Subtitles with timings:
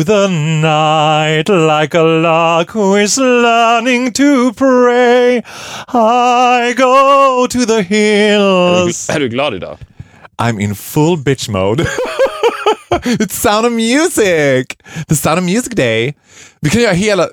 [0.00, 5.42] through the night like a lark who is learning to pray.
[5.88, 9.06] I go to the Är hills.
[9.06, 9.78] du, är du glad idag?
[10.38, 11.86] I'm in full bitch mode.
[12.90, 14.78] It's Sound of Music!
[15.08, 16.14] The Sound of Music Day.
[16.60, 17.28] Vi kan göra hela...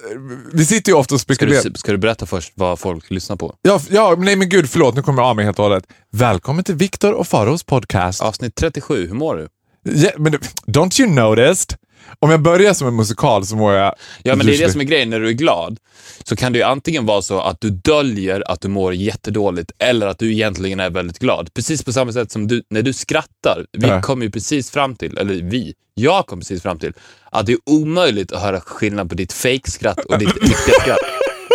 [0.53, 1.63] Vi sitter ju ofta och Ska spekulerar.
[1.63, 3.55] du, ska du berätta först vad folk lyssnar på?
[3.61, 4.95] Ja, ja, nej men gud, förlåt.
[4.95, 5.83] Nu kommer jag av mig helt och hållet.
[6.11, 8.21] Välkommen till Viktor och Faros podcast.
[8.21, 9.47] Avsnitt 37, hur mår du?
[9.93, 10.33] Ja, men
[10.67, 11.75] don't you noticed?
[12.19, 13.95] Om jag börjar som en musikal så mår jag...
[14.23, 15.09] Ja, men det är det som är grejen.
[15.09, 15.77] När du är glad
[16.23, 20.07] så kan det ju antingen vara så att du döljer att du mår jättedåligt eller
[20.07, 21.53] att du egentligen är väldigt glad.
[21.53, 23.65] Precis på samma sätt som du, när du skrattar.
[23.71, 24.01] Vi Ja.
[24.01, 26.93] kom ju precis fram till, eller vi, jag kom precis fram till,
[27.31, 30.97] att det är omöjligt att höra skillnad på ditt fake-skratt och ditt riktiga skratt.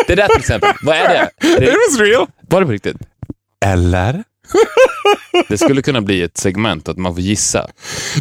[0.06, 1.46] Det där till exempel, vad är det?
[1.48, 2.26] It det was real!
[2.48, 2.96] var det på riktigt?
[3.64, 4.24] Eller?
[5.48, 7.66] Det skulle kunna bli ett segment att man får gissa.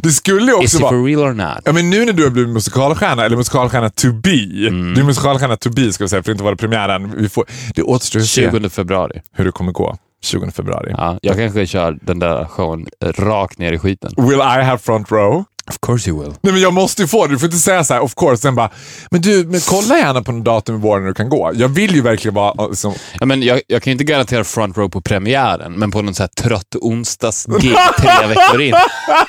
[0.03, 0.91] Det skulle ju Is också it vara...
[0.91, 1.61] for real or not?
[1.65, 4.67] Ja, men nu när du har blivit musikalstjärna, eller musikalstjärna to be.
[4.67, 4.93] Mm.
[4.93, 7.13] Du är musikalstjärna to be ska vi säga, för det inte var det premiären.
[7.17, 9.21] Vi får, det återstår att se 20 februari.
[9.35, 9.97] hur det kommer gå.
[10.23, 10.93] 20 februari.
[10.97, 14.11] Ja, jag kanske kör den där showen rakt ner i skiten.
[14.17, 15.43] Will I have front row?
[15.69, 16.33] Of course you will.
[16.41, 17.33] Nej men jag måste ju få det.
[17.33, 18.41] Du får inte säga så här, of course.
[18.41, 18.69] Sen bara,
[19.11, 21.51] men du, men kolla gärna på något datum i våren när du kan gå.
[21.55, 24.77] Jag vill ju verkligen vara liksom, Ja, men jag, jag kan ju inte garantera front
[24.77, 28.73] row på premiären, men på någon så här trött onsdagsgig tre veckor in.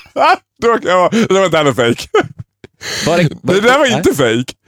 [0.63, 2.09] då kan jag vara, det var inte heller fake.
[3.07, 4.13] Var Det där var inte.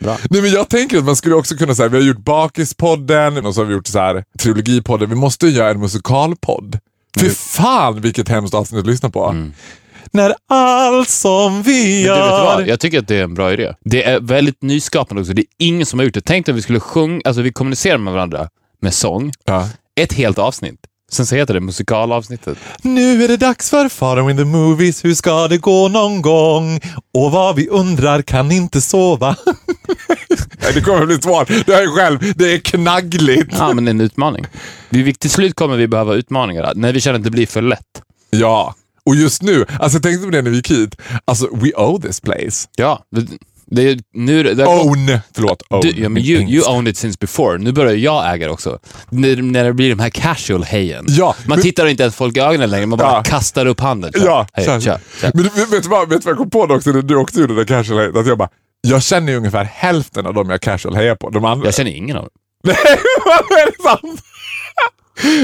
[0.01, 0.17] Bra.
[0.31, 3.55] Nej men jag tänker att man skulle också kunna säga, vi har gjort Bakispodden och
[3.55, 5.09] så har vi gjort så här trilogipodden.
[5.09, 6.79] Vi måste göra en musikalpodd.
[7.21, 9.51] Fy fan vilket hemskt avsnitt att lyssna på.
[10.15, 12.07] När allt som vi.
[12.07, 12.61] Men du vet vad?
[12.61, 12.69] gör...
[12.69, 13.75] Jag tycker att det är en bra idé.
[13.85, 15.33] Det är väldigt nyskapande också.
[15.33, 16.21] Det är ingen som har gjort det.
[16.21, 18.49] Tänk att vi skulle sjunga, alltså vi kommunicerar med varandra
[18.83, 19.33] med sång.
[19.45, 19.69] Ja.
[20.01, 20.81] Ett helt avsnitt.
[21.11, 22.59] Sen så heter det musikalavsnittet.
[22.83, 26.81] Nu är det dags för Faro in the movies, hur ska det gå någon gång?
[27.15, 29.37] Och vad vi undrar kan inte sova.
[30.63, 31.49] Nej, det kommer bli svårt.
[31.49, 33.55] Det är själv, det är knaggligt.
[33.59, 34.47] Ja, men det är en utmaning.
[34.91, 38.03] Vi, till slut kommer vi behöva utmaningar när vi känner att det blir för lätt.
[38.31, 38.75] Ja,
[39.07, 42.03] och just nu, alltså jag tänkte på det när vi gick hit, alltså we owe
[42.09, 42.69] this place.
[42.77, 44.43] Ja, det, nu...
[44.55, 45.81] Det Own, förlåt, own.
[45.81, 47.59] Du, ja, men you, you owned it since before.
[47.59, 48.79] Nu börjar jag äga det också.
[49.11, 51.05] När, när det blir de här casual hejen.
[51.09, 53.23] Ja, man men- tittar inte ens folk i ögonen längre, man bara Ja.
[53.23, 54.13] kastar upp handen.
[54.13, 54.81] Kör, Ja, hej, kör.
[54.81, 54.99] kör.
[55.35, 57.17] Men vet, vet, du vad, vet du vad jag kom på då också när du
[57.17, 58.17] också gjorde det där casual hejet?
[58.17, 58.49] Att jag bara,
[58.81, 61.31] jag känner ju ungefär hälften av dem jag casual hejar på.
[61.31, 61.67] De andra...
[61.67, 62.31] Jag känner ingen av dem.
[62.65, 62.77] Nej,
[63.25, 64.21] vad är det sant?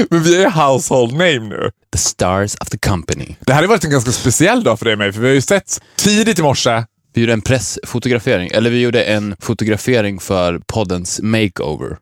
[0.09, 1.71] Men vi är household name nu.
[1.93, 3.35] The stars of the company.
[3.39, 5.33] Det här har varit en ganska speciell dag för dig och mig, för vi har
[5.35, 6.83] ju sett tidigt i morse.
[7.13, 11.97] Vi gjorde en pressfotografering, eller vi gjorde en fotografering för poddens makeover.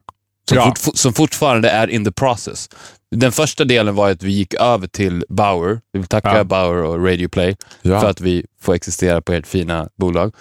[0.50, 0.74] Som, Ja.
[0.80, 2.70] fort, som fortfarande är in the process.
[3.16, 5.80] Den första delen var att vi gick över till Bauer.
[5.94, 6.44] Vi vill tacka Ja.
[6.44, 8.02] Bauer och Radio Play Ja.
[8.02, 10.34] för att vi får existera på ert fina bolag.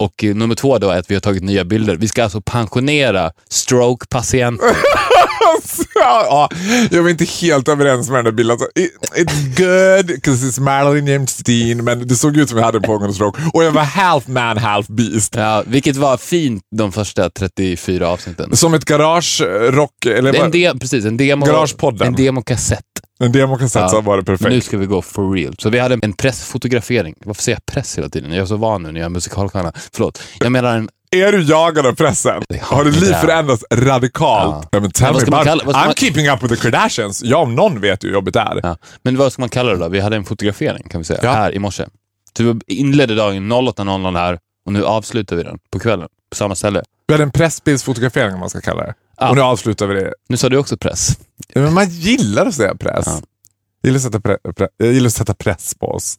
[0.00, 1.96] Och eh, nummer två då är att vi har tagit nya bilder.
[1.96, 4.66] Vi ska alltså pensionera stroke-patienter.
[5.94, 6.48] ja,
[6.90, 8.52] jag var inte helt överens med den där bilden.
[8.52, 11.42] Alltså, it, it's good, because it's Marilyn James
[11.82, 13.42] men det såg ut som vi hade en pågående stroke.
[13.52, 15.34] Och jag var half man, half beast.
[15.36, 18.56] Ja, vilket var fint de första 34 avsnitten.
[18.56, 22.06] Som ett garage eh, rock, eller En, de, precis, en, demo, Garagepodden.
[22.06, 22.84] en demokassett.
[23.18, 23.88] en demokassett Ja.
[23.88, 24.50] så var det perfekt.
[24.50, 25.54] Nu ska vi gå for real.
[25.58, 27.14] Så vi hade en pressfotografering.
[27.24, 28.32] Varför säger jag press hela tiden?
[28.32, 29.72] Jag är så van nu när jag är musikalstjärna.
[29.94, 30.22] Förlåt.
[30.40, 30.88] Jag menar en...
[31.12, 32.42] Är du jagad av pressen?
[32.62, 34.68] Har ditt liv förändrats radikalt?
[34.72, 34.80] Ja.
[34.80, 37.22] Men tell me kalla- I'm man- keeping up with the Kardashians.
[37.22, 38.60] Jag om någon vet ju hur jobbigt det är.
[38.62, 38.76] Ja.
[39.02, 39.88] Men vad ska man kalla det då?
[39.88, 41.32] Vi hade en fotografering kan vi säga, Ja.
[41.32, 41.86] här i morse.
[42.38, 46.82] Vi inledde dagen 08.00 här och nu avslutar vi den på kvällen på samma ställe.
[47.06, 48.94] Vi hade en pressbildsfotografering om man ska kalla det.
[49.18, 49.28] Ja.
[49.30, 50.14] Och nu avslutar vi det.
[50.28, 51.18] Nu sa du också press.
[51.54, 53.04] Men man gillar att säga press.
[53.06, 53.20] Ja.
[53.82, 56.16] Jag, gillar att sätta pre- pre- jag gillar att sätta press på oss.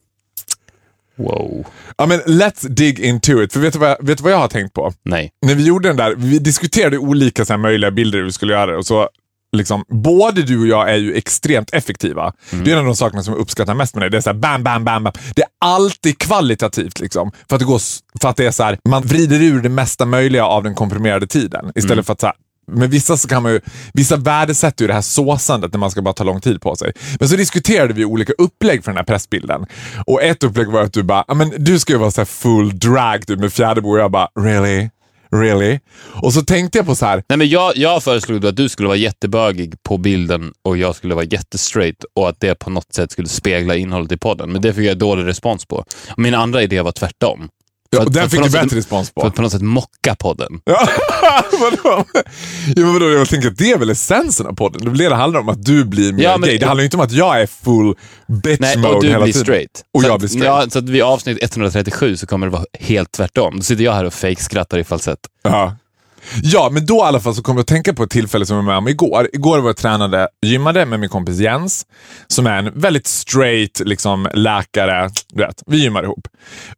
[1.15, 1.65] Wow.
[1.97, 3.53] Ja, men let's dig into it.
[3.53, 4.93] För vet du, vad jag, vet du vad jag har tänkt på?
[5.03, 5.31] Nej.
[5.45, 8.77] När vi gjorde den där, vi diskuterade olika så här, möjliga bilder vi skulle göra
[8.77, 9.09] och så
[9.57, 12.33] Liksom, både du och jag är ju extremt effektiva.
[12.51, 12.65] Mm.
[12.65, 14.09] Det är en av de sakerna som jag uppskattar mest med dig.
[14.09, 15.13] Det är så här, bam, bam, bam, bam.
[15.35, 16.99] Det är alltid kvalitativt.
[16.99, 17.81] Liksom, för, att det går,
[18.21, 21.27] för att det är så här, man vrider ur det mesta möjliga av den komprimerade
[21.27, 21.71] tiden.
[21.75, 22.03] Istället Mm.
[22.03, 22.35] för att så här,
[22.67, 23.59] men vissa, så kan man ju,
[23.93, 26.93] vissa värdesätter ju det här såsandet när man ska bara ta lång tid på sig.
[27.19, 29.65] Men så diskuterade vi olika upplägg för den här pressbilden.
[30.05, 32.79] Och ett upplägg var att du bara, men du ska ju vara så här full
[32.79, 34.89] drag typ, med fjäderbo och jag bara, really?
[35.35, 35.79] Really?
[36.21, 38.69] Och så tänkte jag på så här, Nej, men jag, jag föreslog då att du
[38.69, 42.93] skulle vara jättebögig på bilden och jag skulle vara jättestraight och att det på något
[42.93, 44.51] sätt skulle spegla innehållet i podden.
[44.51, 45.85] Men det fick jag dålig respons på.
[46.17, 47.49] Min andra idé var tvärtom.
[47.95, 49.21] Ja, den fick du sätt- bättre respons på.
[49.21, 50.59] För att på något sätt mocka podden.
[50.65, 50.87] Ja,
[51.59, 52.05] vadå?
[52.15, 52.23] Ja,
[52.75, 53.09] men vadå?
[53.09, 54.81] Jag tänker att det är väl essensen av podden.
[54.85, 56.57] Det blir det handlar om att du blir mer Ja, men- gay.
[56.57, 57.95] Det handlar ju inte om att jag är full
[58.27, 59.45] bitch Nej, mode och du hela blir tiden.
[59.45, 59.83] straight.
[59.93, 60.45] Och så jag att, blir straight.
[60.45, 63.55] Ja, så att vid avsnitt 137 så kommer det vara helt tvärtom.
[63.57, 65.19] Då sitter jag här och fake-skrattar i falsett.
[65.43, 65.75] Ja
[66.43, 68.55] ja, men då i alla fall så kommer jag att tänka på ett tillfälle som
[68.55, 69.29] jag var med om igår.
[69.33, 71.85] Igår var jag tränade, gymmade med min kompis Jens,
[72.27, 75.09] som är en väldigt straight liksom, läkare.
[75.33, 76.27] Du vet, vi gymmar ihop.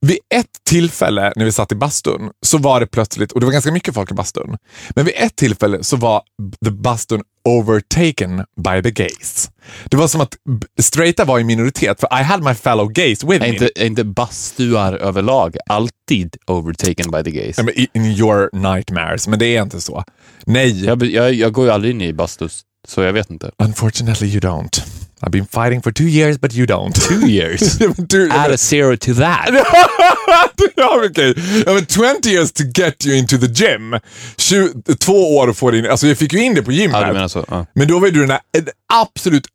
[0.01, 3.53] Vid ett tillfälle när vi satt i bastun så var det plötsligt, och det var
[3.53, 4.57] ganska mycket folk i bastun,
[4.89, 6.21] men vid ett tillfälle så var
[6.65, 9.51] the bastun overtaken by the gays.
[9.85, 10.37] Det var som att
[10.81, 13.47] straighta var i minoritet, för I had my fellow gays with Är me.
[13.47, 17.59] inte, är inte bastuar överlag alltid overtaken by the gays?
[17.93, 20.03] In your nightmares, men det är inte så.
[20.45, 20.85] Nej.
[20.85, 23.51] Jag, jag, jag går ju aldrig in i bastus, så jag vet inte.
[23.57, 24.81] Unfortunately you don't.
[25.23, 26.95] I've been fighting for two years but you don't.
[26.95, 27.79] Two years?
[27.79, 29.49] Men du, Add a zero to that.
[30.75, 31.33] ja, men okej.
[31.65, 33.99] Ja, men 20 years to get you into the gym.
[34.37, 35.85] 20, två år att få din...
[35.85, 36.97] Alltså jag fick ju in det på gymmet.
[37.01, 37.45] Ja, du menar så.
[37.49, 37.65] Ja.
[37.75, 39.47] Men då var ju du den där en absolut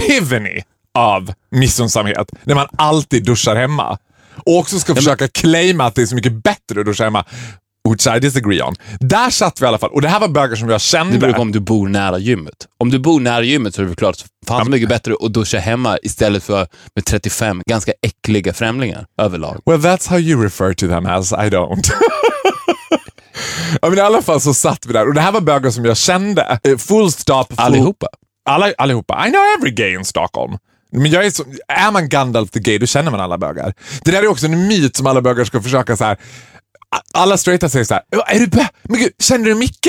[0.00, 0.62] epivany
[0.94, 2.28] av missunnsamhet.
[2.44, 3.98] När man alltid duschar hemma.
[4.46, 7.24] Och också ska försöka claima att det är så mycket bättre att duscha hemma.
[7.88, 8.74] Which I disagree on.
[9.00, 9.90] Där satt vi i alla fall.
[9.90, 11.12] Och det här var bögar som jag kände.
[11.12, 12.54] Det beror på om du bor nära gymmet.
[12.78, 14.16] Om du bor nära gymmet så är det klart
[14.46, 19.60] fan så mycket bättre att duscha hemma istället för med 35 ganska äckliga främlingar överlag.
[19.66, 21.32] Well, that's how you refer to them as.
[21.32, 21.84] I don't.
[23.82, 25.84] ja, men I alla fall så satt vi där och det här var bögar som
[25.84, 26.58] jag kände.
[26.64, 27.44] Eh, Full stop.
[27.48, 28.06] Full, Allihopa.
[28.48, 29.26] Alla, allihopa.
[29.26, 30.56] I know every gay in Stockholm.
[30.92, 33.74] Men jag är, så, är man Gandalf the gay, då känner man alla bögar.
[34.04, 36.16] Det där är också en myt som alla bögar ska försöka så här.
[37.14, 38.66] Alla straighta säger så här, "Ja, är du bög?
[38.82, 39.88] Men gud, känner du Micke?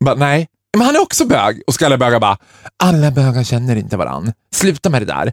[0.00, 0.48] Bara, nej.
[0.76, 1.62] Men han är också bög.
[1.66, 2.36] Och så ska alla bögar bara,
[2.82, 4.32] alla bögar känner inte varann.
[4.54, 5.32] Sluta med det där.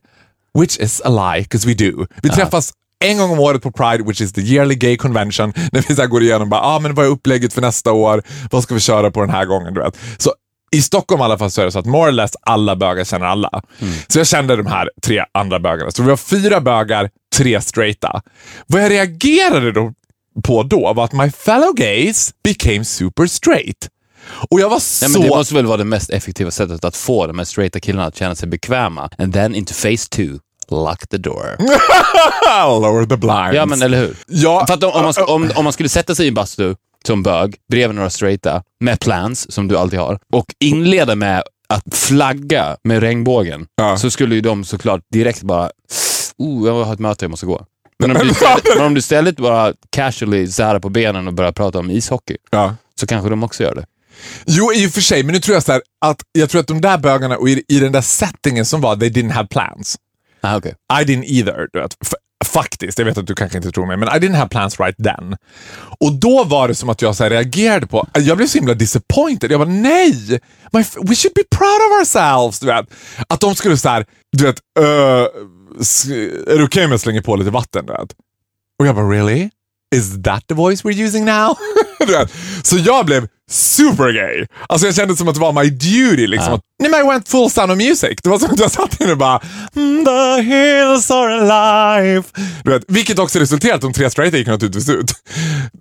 [0.60, 2.06] Which is a lie, because we do.
[2.24, 2.74] Vi träffas
[3.06, 6.08] en gång om året på Pride, which is the yearly gay convention, när vi så
[6.08, 8.24] går igenom bara, ah, men vad är upplägget för nästa år?
[8.52, 9.74] Vad ska vi köra på den här gången?
[9.74, 9.98] Du vet.
[10.18, 10.34] Så
[10.72, 13.04] i Stockholm i alla fall så är det så att more or less alla bögar
[13.04, 13.62] känner alla.
[14.08, 15.92] Så jag kände de här tre andra bögarna.
[15.92, 18.22] Så vi var fyra bögar, tre straighta.
[18.68, 19.94] Vad jag reagerade då
[20.44, 23.90] på då var att my fellow gays became super straight.
[24.50, 25.06] Och jag var så...
[25.06, 27.80] Nej, men det måste väl vara det mest effektiva sättet att få de här straighta
[27.80, 29.10] killarna att känna sig bekväma.
[29.18, 30.40] And then into phase two,
[30.72, 31.58] lock the door.
[32.82, 33.56] Lower the blinds.
[33.56, 34.16] Ja, men eller hur?
[34.28, 36.76] Ja, För att om, om, man, om, om man skulle sätta sig i en bastu
[37.08, 41.96] som bög, bredvid några straighta, med plans, som du alltid har, och inleda med att
[41.98, 43.98] flagga med regnbågen, Ja.
[43.98, 45.70] så skulle ju de såklart direkt bara,
[46.38, 47.66] oh, jag har ett möte, jag måste gå.
[48.00, 51.52] Men om, du istället, men om du istället bara casually särar på benen och börjar
[51.52, 52.76] prata om ishockey, ja.
[53.00, 53.86] så kanske de också gör det.
[54.46, 56.68] Jo, i och för sig, men nu tror jag så här, att jag tror att
[56.68, 59.98] de där bögarna och i, i den där settingen som var, they didn't have plans.
[60.42, 60.72] Ah, okay.
[61.02, 61.68] I didn't either.
[61.74, 61.96] Du vet.
[62.46, 64.98] Faktiskt, jag vet att du kanske inte tror mig, men I didn't have plans right
[64.98, 65.38] then.
[66.00, 68.74] Och då var det som att jag så här reagerade på, jag blev så himla
[68.74, 69.52] disappointed.
[69.52, 70.40] Jag var nej!
[70.72, 72.60] My, we should be proud of ourselves.
[72.60, 72.86] Du vet.
[73.28, 74.06] Att de skulle så här,
[74.38, 77.86] du vet, uh, är det okej om jag slänger på lite vatten?
[77.86, 78.16] Du vet?
[78.80, 79.50] Och jag bara really?
[79.96, 81.56] Is that the voice we're using now?
[82.08, 82.32] Du vet.
[82.64, 84.46] så jag blev super gay.
[84.70, 86.28] Alltså jag kände som att det var my duty.
[86.28, 86.52] Liksom.
[86.54, 86.60] Ja.
[86.80, 88.20] Nej, men I went full sound of music.
[88.24, 89.42] Det var som att jag satt inne och bara
[89.76, 92.24] "Mm, The hills are alive.
[92.64, 95.12] Du vet, vilket också resulterade att de tre straighta gick naturligtvis ut.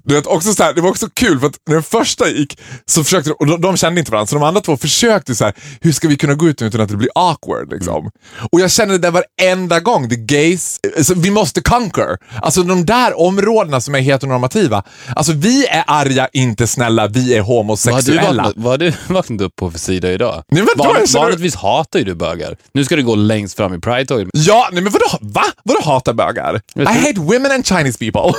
[0.04, 2.58] Du vet, också så här, det var också kul för att när den första gick
[2.86, 5.44] så försökte de, och de, de kände inte varandra, så de andra två försökte så
[5.44, 7.72] här, hur ska vi kunna gå ut utan att det blir awkward?
[7.72, 8.10] Liksom.
[8.52, 12.16] Och jag kände det där varenda gång, the gays, alltså, vi måste conquer.
[12.42, 14.82] Alltså de där områdena som är heteronormativa.
[15.16, 18.52] Alltså vi är arga, inte snälla, vi är homosexuella.
[18.56, 20.42] vad har du vaknat upp på för sida idag?
[20.48, 22.56] Nej, men då Van, känner- vanligtvis hatar ju du bögar.
[22.72, 24.28] Nu ska du gå längst fram i Pride-tåget.
[24.32, 25.06] Ja, nej men vadå?
[25.20, 25.44] Va?
[25.62, 26.60] Vadå hata bögar?
[26.76, 28.32] I hate women and Chinese people.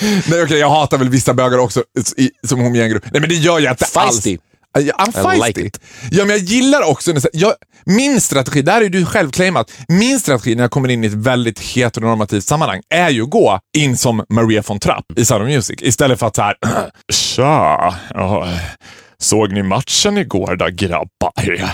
[0.30, 1.82] nej okej, jag hatar väl vissa bögar också
[2.16, 3.04] i, som homogen grupp.
[3.12, 4.32] Nej men det gör jag inte Feisty.
[4.32, 4.40] alls.
[4.80, 5.46] Ja, I'm feisty.
[5.46, 5.80] like it.
[6.10, 7.54] Ja, men jag gillar också, jag,
[7.84, 11.12] min strategi, där är du själv claimat, min strategi när jag kommer in i ett
[11.12, 15.48] väldigt heteronormativt sammanhang är ju att gå in som Maria von Trapp i Sound of
[15.48, 16.56] Music istället för att så här,
[17.12, 18.48] tja, ja,
[19.18, 21.32] såg ni matchen igår då grabbar?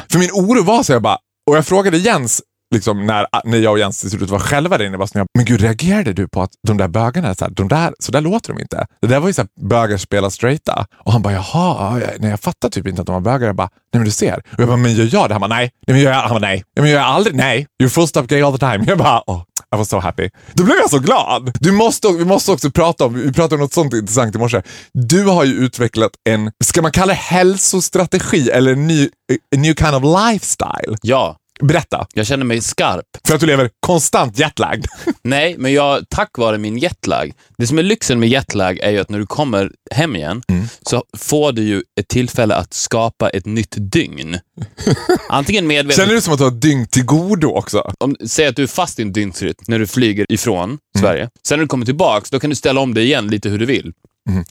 [0.08, 1.18] För min oro var så jag bara,
[1.50, 4.84] och jag frågade Jens, liksom, när, när jag och Jens till slut var själva där
[4.84, 7.68] inne, var jag, men gud reagerade du på att de där bögarna, så, här, de
[7.68, 8.86] där, så där låter de inte.
[9.00, 10.86] Det där var ju så här, bögar spelar straighta.
[10.98, 13.46] Och han bara, jaha, ja, nej, jag fattar typ inte att de var bögar.
[13.46, 14.36] Jag bara, nej men du ser.
[14.36, 15.34] Och jag bara, men gör jag det?
[15.34, 15.70] Han bara, nej.
[15.86, 16.20] nej men gör jag?
[16.20, 17.36] Han bara, nej men gör jag aldrig?
[17.36, 17.66] Nej.
[17.82, 18.84] You're full stop gay all the time.
[18.86, 19.42] Jag bara, oh,
[19.74, 20.28] I was so happy.
[20.54, 21.52] Då blev jag så glad.
[21.60, 24.62] Du måste, vi måste också prata om, vi pratade om något sånt intressant i morse.
[24.92, 29.08] Du har ju utvecklat en, ska man kalla det hälsostrategi eller en ny, eh,
[29.56, 30.96] a new kind of lifestyle?
[31.02, 32.06] Ja, Berätta.
[32.14, 33.04] Jag känner mig skarp.
[33.26, 34.86] För att du lever konstant jetlagd.
[35.22, 37.32] Nej, men jag, tack vare min jetlag.
[37.58, 40.42] Det som är lyxen med jetlag är ju att när du kommer hem igen
[40.82, 44.38] så får du ju ett tillfälle att skapa ett nytt dygn.
[45.28, 45.96] Antingen medvetet...
[45.96, 47.92] Känner du som att du har dygn till godo också?
[48.00, 51.30] Om, säg att du är fast i en dygnsrytm när du flyger ifrån Sverige.
[51.48, 53.66] Sen när du kommer tillbaks, då kan du ställa om det igen lite hur du
[53.66, 53.92] vill.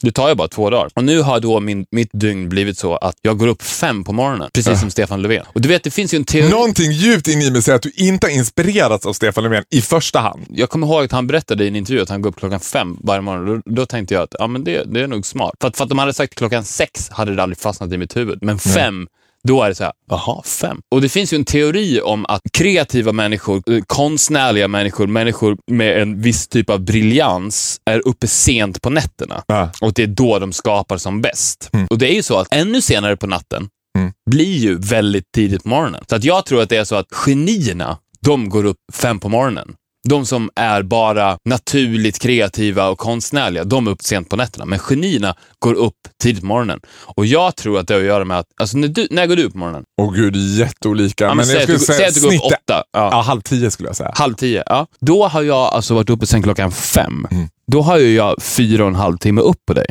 [0.00, 0.90] Det tar ju bara två dagar.
[0.94, 4.12] Och nu har då min, mitt dygn blivit så att jag går upp fem på
[4.12, 5.44] morgonen, precis som Stefan Löfven.
[5.46, 6.50] Och du vet, det finns ju en teori...
[6.50, 9.80] Någonting djupt in i mig säger att du inte har inspirerats av Stefan Löfven i
[9.80, 10.46] första hand.
[10.48, 12.96] Jag kommer ihåg att han berättade i en intervju att han går upp klockan fem
[13.00, 13.46] varje morgon.
[13.46, 15.54] Då, då tänkte jag att ja, men det, det är nog smart.
[15.60, 18.16] För att, för att de hade sagt klockan sex hade det aldrig fastnat i mitt
[18.16, 18.38] huvud.
[18.42, 19.06] Men fem,
[19.48, 20.80] då är det så här, jaha, fem.
[20.94, 26.02] Och det finns ju en teori om att kreativa människor, eh, konstnärliga människor, människor med
[26.02, 29.42] en viss typ av briljans är uppe sent på nätterna.
[29.46, 29.70] Ja.
[29.80, 31.70] Och det är då de skapar som bäst.
[31.90, 33.68] Och det är ju så att ännu senare på natten
[34.30, 36.04] blir ju väldigt tidigt på morgonen.
[36.08, 39.28] Så att jag tror att det är så att genierna, de går upp fem på
[39.28, 39.74] morgonen.
[40.08, 44.64] De som är bara naturligt kreativa och konstnärliga, de är upp sent på nätterna.
[44.64, 46.80] Men genierna går upp tidigt på morgonen.
[46.86, 49.36] Och jag tror att det har att göra med att, alltså när, du, när går
[49.36, 49.84] du upp på morgonen?
[50.00, 51.24] Åh gud, jätteolika.
[51.24, 52.58] Ja, men säg, att du, säg att du går upp åtta.
[52.68, 52.84] Ja.
[52.92, 54.12] Ja, halv tio skulle jag säga.
[54.14, 54.86] Halv tio, ja.
[55.00, 57.26] Då har jag alltså varit uppe sen klockan fem.
[57.66, 59.86] Då har ju jag fyra och en halv timme upp på dig.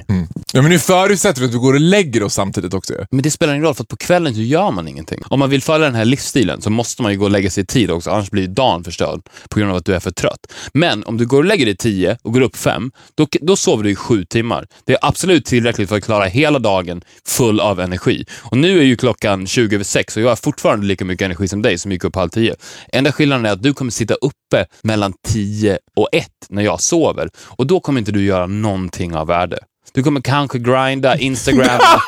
[0.53, 2.93] Ja, men nu förutsätter du att du går och lägger oss samtidigt också.
[3.11, 5.21] Men det spelar ingen roll, för att på kvällen så gör man ingenting.
[5.25, 7.63] Om man vill följa den här livsstilen så måste man ju gå och lägga sig
[7.63, 10.53] i tid också, annars blir dagen förstörd på grund av att du är för trött.
[10.73, 13.83] Men om du går och lägger dig tio och går upp fem, då, då sover
[13.83, 14.67] du i sju timmar.
[14.85, 18.25] Det är absolut tillräckligt för att klara hela dagen full av energi.
[18.39, 21.47] Och nu är ju klockan 20 över sex och jag har fortfarande lika mycket energi
[21.47, 22.55] som dig som gick upp halv tio.
[22.93, 24.15] Enda skillnaden är att du kommer sitta
[24.51, 29.15] uppe mellan tio och ett när jag sover och då kommer inte du göra någonting
[29.15, 29.59] av värde.
[29.93, 32.01] Du kommer kanske grinda, instagramma.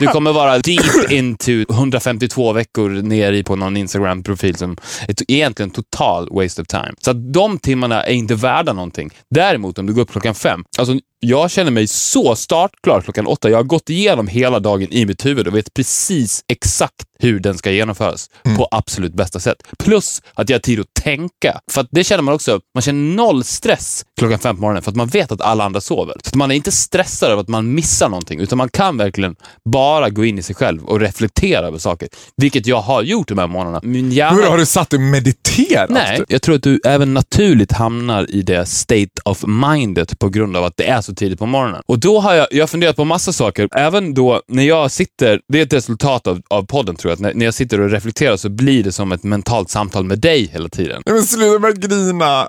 [0.00, 4.76] Du kommer vara deep into 152 veckor ner i på någon Instagram-profil som
[5.08, 6.92] är egentligen total waste of time.
[7.00, 9.10] Så att de timmarna är inte värda någonting.
[9.30, 13.50] Däremot om du går upp klockan fem, alltså jag känner mig så startklar klockan åtta.
[13.50, 17.58] Jag har gått igenom hela dagen i mitt huvud och vet precis exakt hur den
[17.58, 19.56] ska genomföras på absolut bästa sätt.
[19.78, 21.60] Plus att jag har tid att tänka.
[21.70, 24.90] För att det känner man också, man känner noll stress klockan fem på morgonen för
[24.90, 26.16] att man vet att alla andra sover.
[26.24, 29.36] Så att man är inte stressad över att man missar någonting, utan man kan verkligen
[29.64, 32.08] bara gå in i sig själv och reflektera över saker.
[32.36, 33.80] Vilket jag har gjort de här månaderna.
[33.82, 34.36] Min hjärna...
[34.36, 35.90] Hur har du satt dig och mediterat?
[35.90, 40.56] Nej, jag tror att du även naturligt hamnar i det state of mindet på grund
[40.56, 41.82] av att det är så tidigt på morgonen.
[41.86, 43.68] Och då har jag, jag funderat på massa saker.
[43.76, 47.34] Även då när jag sitter, det är ett resultat av, av podden tror jag, när,
[47.34, 50.68] när jag sitter och reflekterar så blir det som ett mentalt samtal med dig hela
[50.68, 51.02] tiden.
[51.06, 52.24] Men sluta med att grina.
[52.24, 52.48] Ja,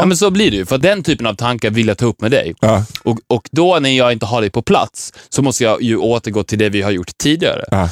[0.00, 0.04] Ja.
[0.06, 2.30] men så blir det ju, för den typen av tankar vill jag ta upp med
[2.30, 2.54] dig.
[2.60, 2.84] Ja.
[3.02, 6.42] Och, och då när jag inte har dig på plats så måste jag ju återgå
[6.42, 7.64] till det vi har gjort tidigare.
[7.70, 7.88] Ja.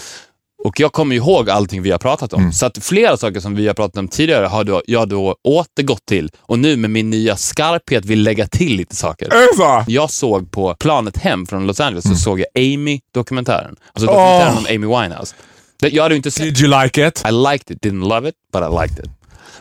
[0.66, 2.52] Och jag kommer ihåg allting vi har pratat om.
[2.52, 6.06] Så att flera saker som vi har pratat om tidigare har då, jag då återgått
[6.06, 9.28] till och nu med min nya skarphet vill lägga till lite saker.
[9.56, 9.84] Så?
[9.86, 13.76] Jag såg på planet hem från Los Angeles så såg jag Amy-dokumentären.
[13.92, 14.58] Alltså dokumentären Åh.
[14.58, 15.34] om Amy Winehouse.
[15.80, 17.24] Jag hade inte sett Did you like it?
[17.28, 19.10] i liked it, didn't love it, but I liked it.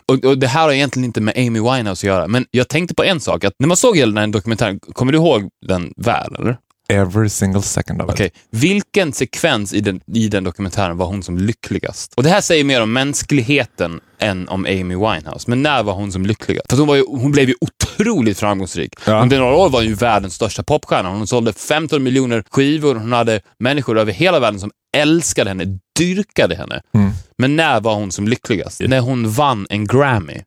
[0.08, 2.94] Och, och Det här har egentligen inte med Amy Winehouse att göra, men jag tänkte
[2.94, 3.44] på en sak.
[3.44, 6.36] Att när man såg hela den här dokumentären, kommer du ihåg den väl?
[6.38, 6.58] Eller?
[6.88, 8.32] Every single second of it.
[8.50, 12.14] Vilken sekvens i den, i den dokumentären var hon som lyckligast?
[12.14, 15.50] Och Det här säger mer om mänskligheten än om Amy Winehouse.
[15.50, 16.70] Men när var hon som lyckligast?
[16.70, 18.94] För hon, var ju, hon blev ju otroligt framgångsrik.
[19.06, 19.22] Ja.
[19.22, 21.10] Under några år var hon ju världens största popstjärna.
[21.10, 22.94] Hon sålde 15 miljoner skivor.
[22.94, 26.80] Hon hade människor över hela världen som älskade henne, dyrkade henne.
[26.94, 27.10] Mm.
[27.38, 28.80] Men när var hon som lyckligast?
[28.80, 30.40] När hon vann en Grammy.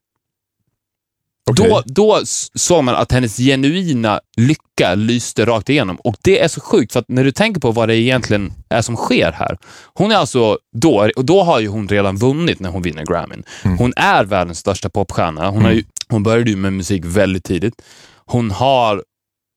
[1.49, 1.69] Okej.
[1.69, 2.21] Då, då
[2.55, 5.95] såg man att hennes genuina lycka lyste rakt igenom.
[5.95, 8.81] Och det är så sjukt, för att när du tänker på vad det egentligen är
[8.81, 9.57] som sker här.
[9.93, 13.43] Hon är alltså då, och då har ju hon redan vunnit när hon vinner Grammyn.
[13.77, 15.49] Hon är världens största popstjärna.
[15.49, 17.81] Hon, har ju, hon började ju med musik väldigt tidigt.
[18.25, 19.03] Hon har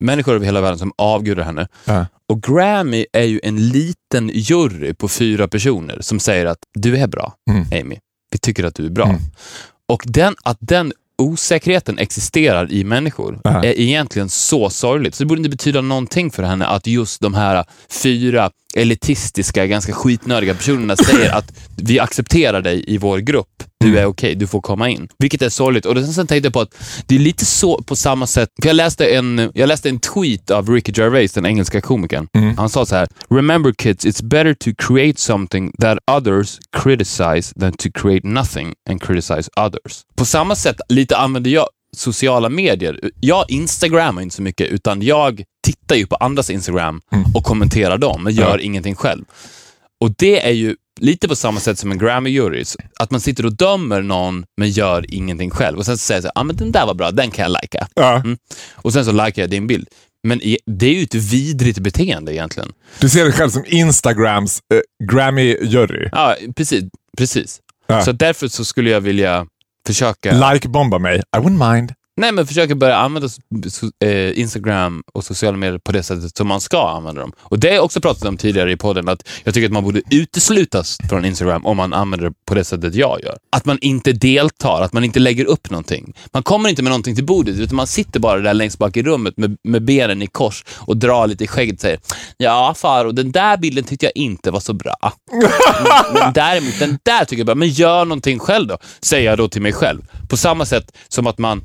[0.05, 1.69] människor över hela världen som avgudar henne.
[1.85, 2.07] Ja.
[2.29, 7.07] Och Grammy är ju en liten jury på fyra personer som säger att du är
[7.07, 7.65] bra, Mm.
[7.81, 7.99] Amy.
[8.31, 9.07] Vi tycker att du är bra.
[9.09, 9.21] Mm.
[9.89, 10.93] Och den, att den
[11.23, 13.65] osäkerheten existerar i människor Ja.
[13.65, 15.15] är egentligen så sorgligt.
[15.15, 17.65] Så det borde inte betyda någonting för henne att just de här
[18.03, 23.49] fyra elitistiska, ganska skitnödiga personerna säger att vi accepterar dig i vår grupp.
[23.81, 25.09] Du är okej, du får komma in.
[25.19, 25.87] Vilket är sorgligt.
[25.87, 26.75] Och sen tänkte jag på att
[27.07, 28.49] det är lite så på samma sätt.
[28.63, 32.29] För jag läste en, jag läste en tweet av Ricky Gervais, den engelska komikern.
[32.57, 33.09] Han sa så här.
[33.31, 39.03] Remember kids, it's better to create something that others criticize than to create nothing and
[39.03, 40.03] criticize others.
[40.17, 43.11] På samma sätt lite använder jag sociala medier.
[43.21, 47.01] Jag instagrammar inte så mycket, utan jag tittar ju på andras Instagram
[47.35, 48.65] och kommenterar dem, men gör Ja.
[48.65, 49.25] ingenting själv.
[50.01, 52.77] Och det är ju lite på samma sätt som en Grammy-jury.
[52.99, 55.79] Att man sitter och dömer någon men gör ingenting själv.
[55.79, 57.89] Och sen så säger jag ah, men den där var bra, den kan jag lajka.
[57.95, 58.15] Ja.
[58.17, 58.39] Mm.
[58.75, 59.89] Och sen så likar jag din bild.
[60.29, 62.73] Men det är ju ett vidrigt beteende egentligen.
[63.01, 64.81] Du ser dig själv som Instagrams eh,
[65.13, 66.09] Grammy-jury.
[66.13, 66.85] Ja, precis.
[67.19, 67.61] precis.
[67.87, 68.05] Ja.
[68.05, 69.47] Så därför så skulle jag vilja
[69.87, 70.53] försöka...
[70.53, 71.17] Like-bomba mig.
[71.37, 71.95] I wouldn't mind.
[72.17, 73.29] Nej, men försöka börja använda
[74.05, 77.33] eh, Instagram och sociala medier på det sättet som man ska använda dem.
[77.39, 79.85] Och Det har jag också pratat om tidigare i podden, att jag tycker att man
[79.85, 83.37] borde uteslutas från Instagram om man använder det på det sättet jag gör.
[83.57, 86.15] Att man inte deltar, att man inte lägger upp någonting.
[86.33, 89.03] Man kommer inte med någonting till bordet, utan man sitter bara där längst bak i
[89.03, 91.99] rummet med, med benen i kors och drar lite i skägget och säger
[92.37, 94.97] Ja, Faro, den där bilden tyckte jag inte var så bra.
[95.33, 97.55] Men, men däremot, den där tycker jag är bra.
[97.55, 100.03] Men gör någonting själv då, säger jag då till mig själv.
[100.29, 101.63] På samma sätt som att man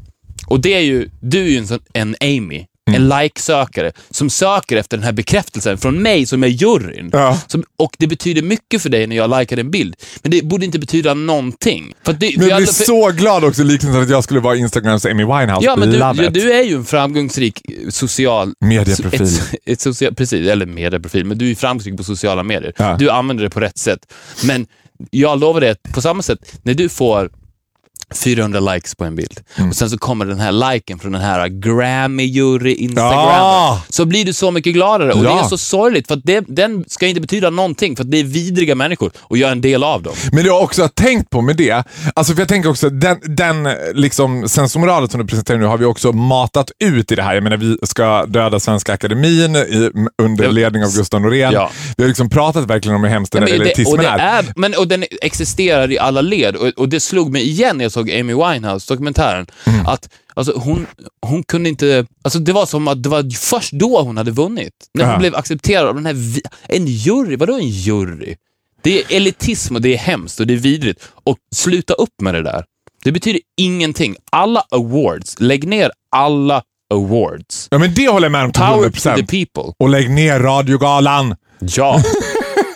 [0.47, 3.01] och det är ju, du är ju en, sån, en Amy, Mm.
[3.01, 7.09] en like-sökare som söker efter den här bekräftelsen från mig som är juryn.
[7.13, 7.39] Ja.
[7.47, 9.95] Som, och det betyder mycket för dig när jag likar en bild.
[10.21, 11.93] Men det borde inte betyda någonting.
[12.05, 14.39] För det, för Men jag jag- blir för- så glad också liknelsen att jag skulle
[14.39, 15.65] vara Instagrams Amy Winehouse.
[15.65, 18.53] Ja, men du, ja, du är ju en framgångsrik eh, social...
[18.65, 19.21] Medieprofil.
[19.21, 22.73] Ett, ett social, precis, eller medieprofil, men du är framgångsrik på sociala medier.
[22.77, 22.95] Ja.
[22.99, 23.99] Du använder det på rätt sätt.
[24.43, 24.67] Men
[25.11, 27.29] jag lovar dig att på samma sätt, när du får
[28.15, 29.69] 400 likes på en bild Mm.
[29.69, 33.81] och sen så kommer den här liken från den här Grammy-jury Instagram Ja.
[33.89, 35.13] så blir du så mycket gladare.
[35.13, 35.33] Och Ja.
[35.35, 38.23] det är så sorgligt för det, den ska inte betyda någonting för att det är
[38.23, 40.13] vidriga människor och jag är en del av dem.
[40.31, 41.83] Men det jag också har tänkt på med det,
[42.15, 45.85] alltså för jag tänker också den, den liksom sensomoralen som du presenterar nu har vi
[45.85, 47.33] också matat ut i det här.
[47.33, 51.53] Jag menar vi ska döda Svenska Akademin i, under ledning av Gustav Norén.
[51.53, 51.69] Ja.
[51.97, 54.03] Vi har liksom pratat verkligen om hur hemskt den Ja, här men det, och, elitismen
[54.05, 54.39] det är.
[54.39, 57.91] är, men, och den existerar i alla led och, och det slog mig igen jag
[57.97, 59.45] såg Amy Winehouse-dokumentären.
[59.65, 59.85] Mm.
[59.87, 60.87] Att alltså, hon,
[61.21, 62.05] hon kunde inte...
[62.23, 64.73] Alltså, det var som att det var först då hon hade vunnit.
[64.93, 65.19] När hon Ja.
[65.19, 66.15] blev accepterad av den här...
[66.67, 67.35] En jury?
[67.35, 68.35] Vadå en jury?
[68.81, 71.01] Det är elitism och det är hemskt och det är vidrigt.
[71.23, 72.65] Och sluta upp med det där.
[73.03, 74.15] Det betyder ingenting.
[74.31, 76.61] Alla awards, lägg ner alla
[76.93, 77.67] awards.
[77.71, 79.15] Ja men det håller jag med om till Power to 100%.
[79.15, 79.73] the people.
[79.79, 81.35] Och lägg ner radiogalan.
[81.59, 82.03] Ja.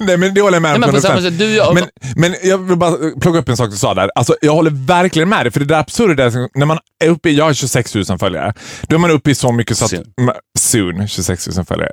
[0.06, 1.20] Nej men det håller jag med om Nej, men till på 100%.
[1.20, 1.84] samma sätt, du, jag, Men,
[2.16, 4.10] men jag vill bara plocka upp en sak du sa där.
[4.16, 7.30] Alltså, jag håller verkligen med dig, för det där absurda är när man är uppe
[7.30, 9.92] i, jag har 26 000 följare, då är man uppe i så mycket så att...
[9.92, 10.32] Soon.
[10.60, 11.92] Soon, 26 000 följare.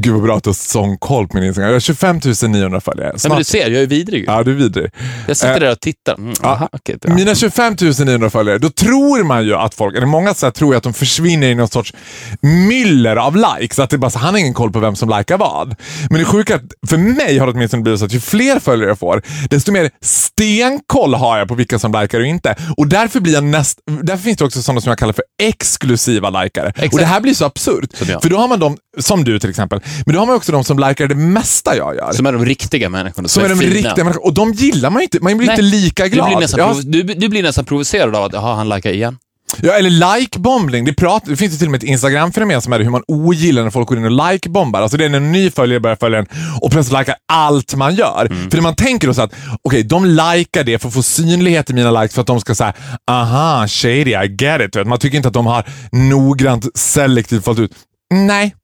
[0.00, 1.68] Gud vad bra att du har sån koll på min Instagram.
[1.68, 3.06] Jag har 25 900 följare.
[3.06, 4.24] Nej, men Snart, du ser, jag är vidrig.
[4.26, 4.90] ja, du är vidrig.
[5.26, 6.14] Jag sitter Eh, där och tittar.
[6.14, 7.14] Mm, ja, aha, ja.
[7.14, 10.76] Mina 25 900 följare, då tror man ju att folk, eller många här, tror ju
[10.78, 11.94] att de försvinner i någon sorts
[12.40, 13.78] myller av likes.
[13.78, 15.74] Att det bara så, han har ingen koll på vem som likar vad.
[16.10, 18.90] Men det sjuka att för mig har det åtminstone blivit så att ju fler följare
[18.90, 22.54] jag får, desto mer stenkoll har jag på vilka som likar och inte.
[22.76, 26.30] Och därför blir jag näst, därför finns det också sådana som jag kallar för exklusiva
[26.42, 26.68] likare.
[26.68, 26.92] Exakt.
[26.92, 27.90] Och det här blir så absurt.
[28.08, 28.22] Jag.
[28.22, 30.64] För då har man de, som du till exempel, men då har man också de
[30.64, 32.12] som likar det mesta jag gör.
[32.12, 33.28] Som är de riktiga människorna.
[33.28, 33.72] Som är de fina.
[33.74, 34.24] riktiga människorna.
[34.26, 35.20] Och de gillar man ju inte.
[35.20, 36.26] Man blir Nej, inte lika glad.
[36.30, 39.18] Du blir, nästan provo- du, du blir nästan provocerad av att jaha, han likar igen.
[39.62, 40.84] Ja, eller like-bombning.
[40.84, 43.62] Det, prat- det finns ju till och med ett Instagram-fenomen som är hur man ogillar
[43.62, 44.80] när folk går in och like-bombar.
[44.82, 46.26] Alltså det är när en ny följare börjar följa en
[46.60, 48.26] och plötsligt likar allt man gör.
[48.50, 49.32] För det man tänker då så att,
[49.62, 52.54] okej, de likar det för att få synlighet i mina likes för att de ska
[52.54, 52.72] säga
[53.10, 54.86] aha, shady, I get it.
[54.86, 57.72] Man tycker inte att de har noggrant selektivt valt ut.
[58.14, 58.54] Nej.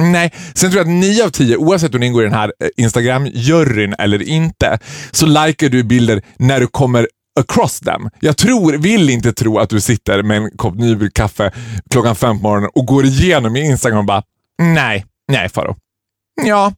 [0.00, 2.52] Nej, sen tror jag att 9 av 10, oavsett om du ingår i den här
[2.64, 4.78] eh, Instagram-juryn eller inte,
[5.10, 7.08] så likar du bilder när du kommer
[7.40, 8.08] across them.
[8.20, 11.52] Jag tror, vill inte tro att du sitter med en kopp nybryggt kaffe
[11.90, 14.22] klockan fem på morgonen och går igenom i Instagram och bara
[14.62, 15.76] nej, nej Faro.
[16.44, 16.72] Ja,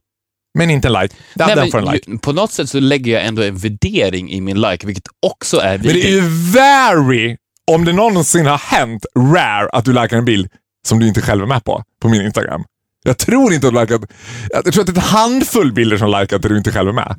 [0.57, 1.15] men inte en like.
[1.33, 2.11] Den, Nej, den får en like.
[2.11, 5.57] ju- På något sätt så lägger jag ändå en värdering i min like, vilket också
[5.57, 6.21] är Men det är ju
[6.53, 7.37] very,
[7.71, 10.47] om det någonsin har hänt, rare att du likar en bild
[10.87, 12.63] som du inte själv är med på, på min Instagram.
[13.03, 14.01] Jag tror inte att du likat,
[14.49, 16.93] jag tror att det är en handfull bilder som likat där du inte själv är
[16.93, 17.15] med.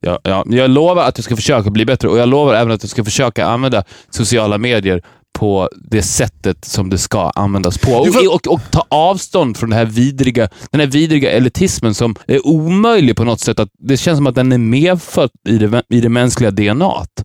[0.00, 2.82] Ja, ja, jag lovar att jag ska försöka bli bättre och jag lovar även att
[2.82, 5.02] jag ska försöka använda sociala medier
[5.36, 7.92] på det sättet som det ska användas på.
[7.92, 12.16] Och, får- och, och ta avstånd från det här vidriga, den här vidriga elitismen som
[12.26, 13.60] är omöjlig på något sätt.
[13.60, 17.22] Att det känns som att den är medfödd i det, i det mänskliga DNAt.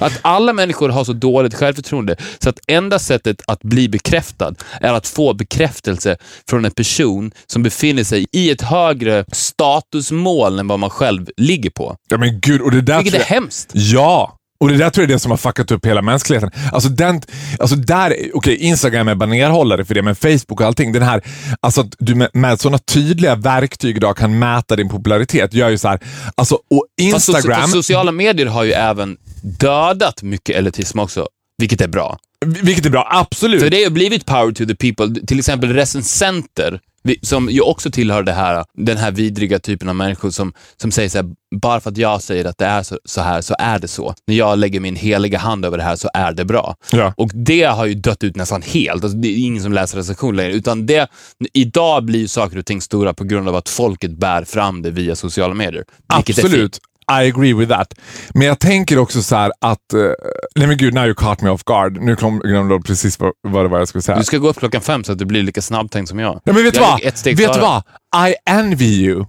[0.00, 4.92] Att alla människor har så dåligt självförtroende så att enda sättet att bli bekräftad är
[4.92, 6.16] att få bekräftelse
[6.48, 11.70] från en person som befinner sig i ett högre statusmål än vad man själv ligger
[11.70, 11.96] på.
[12.08, 13.70] Ja men gud, och det där Vilket är jag, hemskt.
[13.74, 14.38] Ja!
[14.62, 16.50] Och det där tror jag är det som har fuckat upp hela mänskligheten.
[16.72, 17.22] Alltså, den,
[17.58, 20.92] alltså där, okej Instagram är banerhållare för det, men Facebook och allting.
[20.92, 21.22] Den här,
[21.60, 25.78] alltså att du med, med sådana tydliga verktyg idag kan mäta din popularitet gör ju
[25.78, 26.00] så här,
[26.34, 31.26] alltså och Fast so- Instagram, fast sociala medier har ju även dödat mycket elitism också,
[31.58, 32.18] vilket är bra.
[32.62, 33.62] vilket är bra, absolut.
[33.62, 35.26] För det har blivit power to the people.
[35.26, 36.80] Till exempel recensenter
[37.22, 41.08] som ju också tillhör det här, den här vidriga typen av människor som, som säger
[41.08, 41.26] så här,
[41.60, 44.14] bara för att jag säger att det är så, så här, så är det så.
[44.26, 46.76] När jag lägger min heliga hand över det här så är det bra.
[46.92, 47.14] Ja.
[47.16, 49.04] Och det har ju dött ut nästan helt.
[49.04, 50.52] Alltså, det är ingen som läser recensioner längre.
[50.52, 51.08] Utan det,
[51.52, 55.16] idag blir saker och ting stora på grund av att folket bär fram det via
[55.16, 55.84] sociala medier.
[56.06, 56.80] Absolut.
[57.10, 57.94] I agree with that.
[58.34, 59.78] Men jag tänker också så här att...
[59.94, 60.10] Uh,
[60.56, 62.00] nej men gud, now you caught me off guard.
[62.00, 64.18] Nu glömde jag precis vad, vad det var jag skulle säga.
[64.18, 66.40] Du ska gå upp klockan fem så att du blir lika snabbtänkt som jag.
[66.44, 67.00] Ja, men vet du vad?
[67.36, 67.82] Vet vad?
[68.28, 69.24] I envy you.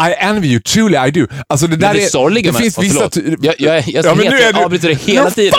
[0.00, 1.26] I envy you, truly I do.
[1.48, 2.08] Alltså det där Men det är...
[2.08, 2.62] sorgliga det med...
[2.62, 3.10] finns vissa...
[3.14, 5.52] Jag, jag, jag, jag, Ja, men nu är jag du- avbryter dig hela tiden.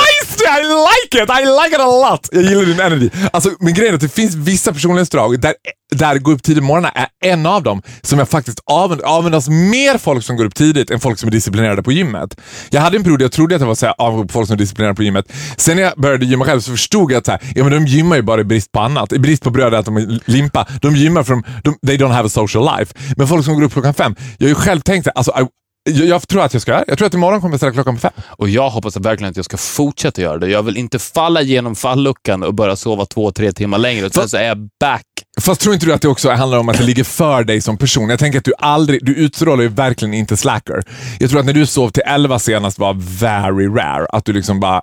[0.49, 1.29] Alltså, I like it!
[1.29, 2.29] I like it a lot!
[2.31, 3.09] Jag gillar din energy.
[3.33, 5.53] Alltså, men grejen är att det finns vissa personlighetsdrag där,
[5.95, 9.49] där gå upp tidigt på morgonen är en av dem som jag faktiskt avund, avundas
[9.49, 12.37] mer folk som går upp tidigt än folk som är disciplinerade på gymmet.
[12.69, 14.47] Jag hade en period där jag trodde att jag var så här, avundsjuk på folk
[14.47, 15.25] som är disciplinerade på gymmet.
[15.57, 17.85] Sen när jag började gymma själv så förstod jag att så här, ja, men de
[17.85, 19.13] gymmar ju bara i brist på annat.
[19.13, 20.67] I brist på bröd att de limpa.
[20.81, 22.93] De gymmar för de, they don't have a social life.
[23.17, 25.47] Men folk som går upp klockan fem, jag har ju själv tänkt att alltså, I,
[25.83, 28.01] jag, jag tror att jag ska, jag tror att imorgon kommer jag ställa klockan på
[28.01, 28.11] fem.
[28.27, 30.47] Och jag hoppas verkligen att jag ska fortsätta göra det.
[30.47, 34.09] Jag vill inte falla genom falluckan och börja sova två, tre timmar längre.
[34.09, 35.05] Sen så är jag back.
[35.41, 37.77] Fast tror inte du att det också handlar om att det ligger för dig som
[37.77, 38.09] person?
[38.09, 40.83] Jag tänker att du aldrig, du utstrålar ju verkligen inte slacker.
[41.19, 44.05] Jag tror att när du sov till 11 senast var very rare.
[44.05, 44.81] Att du liksom bara,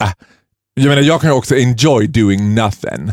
[0.00, 0.10] äh.
[0.74, 3.12] Jag menar, jag kan ju också enjoy doing nothing.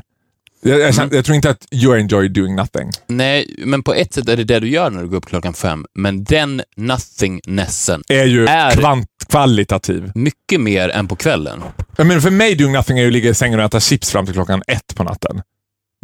[0.69, 2.89] Jag, jag, känner, jag tror inte att you enjoy doing nothing.
[3.07, 5.53] Nej, men på ett sätt är det det du gör när du går upp klockan
[5.53, 5.85] fem.
[5.95, 10.11] Men den nothingness-en Är ju Är- kvant, kvalitativ.
[10.15, 11.61] mycket mer än på kvällen.
[11.97, 14.11] Jag menar, för mig doing nothing är ju att ligga i sängen och äta chips
[14.11, 15.41] fram till klockan ett på natten.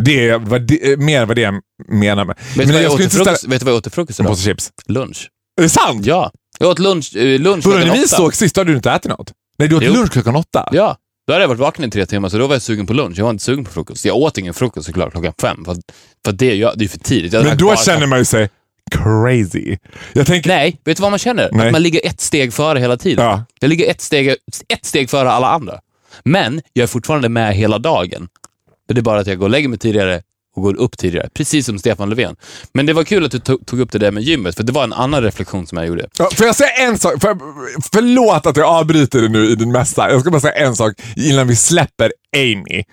[0.04, 1.54] Det är vad det, mer vad det jag
[1.88, 2.36] menar med.
[2.58, 4.32] Vet du vad jag till ställa vet du vad jag åt till frukost en idag?
[4.36, 4.72] påse chips.
[4.88, 5.30] Lunch.
[5.58, 6.06] Är det sant?
[6.06, 6.32] Ja.
[6.60, 9.32] Jag åt lunch, eh, lunch Började vi såg sist, hade du inte ätit något?
[9.58, 9.94] Nej, du åt Jo.
[9.94, 10.70] lunch klockan åtta?
[10.72, 10.98] Ja.
[11.28, 13.18] Då hade jag varit vaken i tre timmar, så då var jag sugen på lunch.
[13.18, 14.06] Jag var inte sugen på frukost.
[14.06, 15.76] Jag åt ingen frukost såklart klockan fem, för,
[16.26, 17.34] för det, jag, det är för tidigt.
[17.34, 18.50] Jag Men då bara känner man ju sig
[18.92, 19.78] crazy.
[20.14, 20.50] Jag tänker...
[20.50, 21.50] Nej, vet du vad man känner?
[21.52, 21.66] Nej.
[21.66, 23.26] Att man ligger ett steg före hela tiden.
[23.26, 23.46] Ja.
[23.60, 24.36] Jag ligger ett steg,
[24.68, 25.80] ett steg före alla andra.
[26.24, 28.28] Men jag är fortfarande med hela dagen.
[28.88, 30.22] Det är bara att jag går och lägger mig tidigare
[30.56, 31.30] och går upp tidigare.
[31.34, 32.36] Precis som Stefan Löfven.
[32.74, 34.72] Men det var kul att du tog, tog upp det där med gymmet, för det
[34.72, 36.08] var en annan reflektion som jag gjorde.
[36.18, 37.14] Ja, Får jag säga en sak?
[37.22, 37.42] Jag,
[37.94, 40.10] förlåt att jag avbryter dig nu i din mässa.
[40.12, 42.84] Jag ska bara säga en sak innan vi släpper Amy.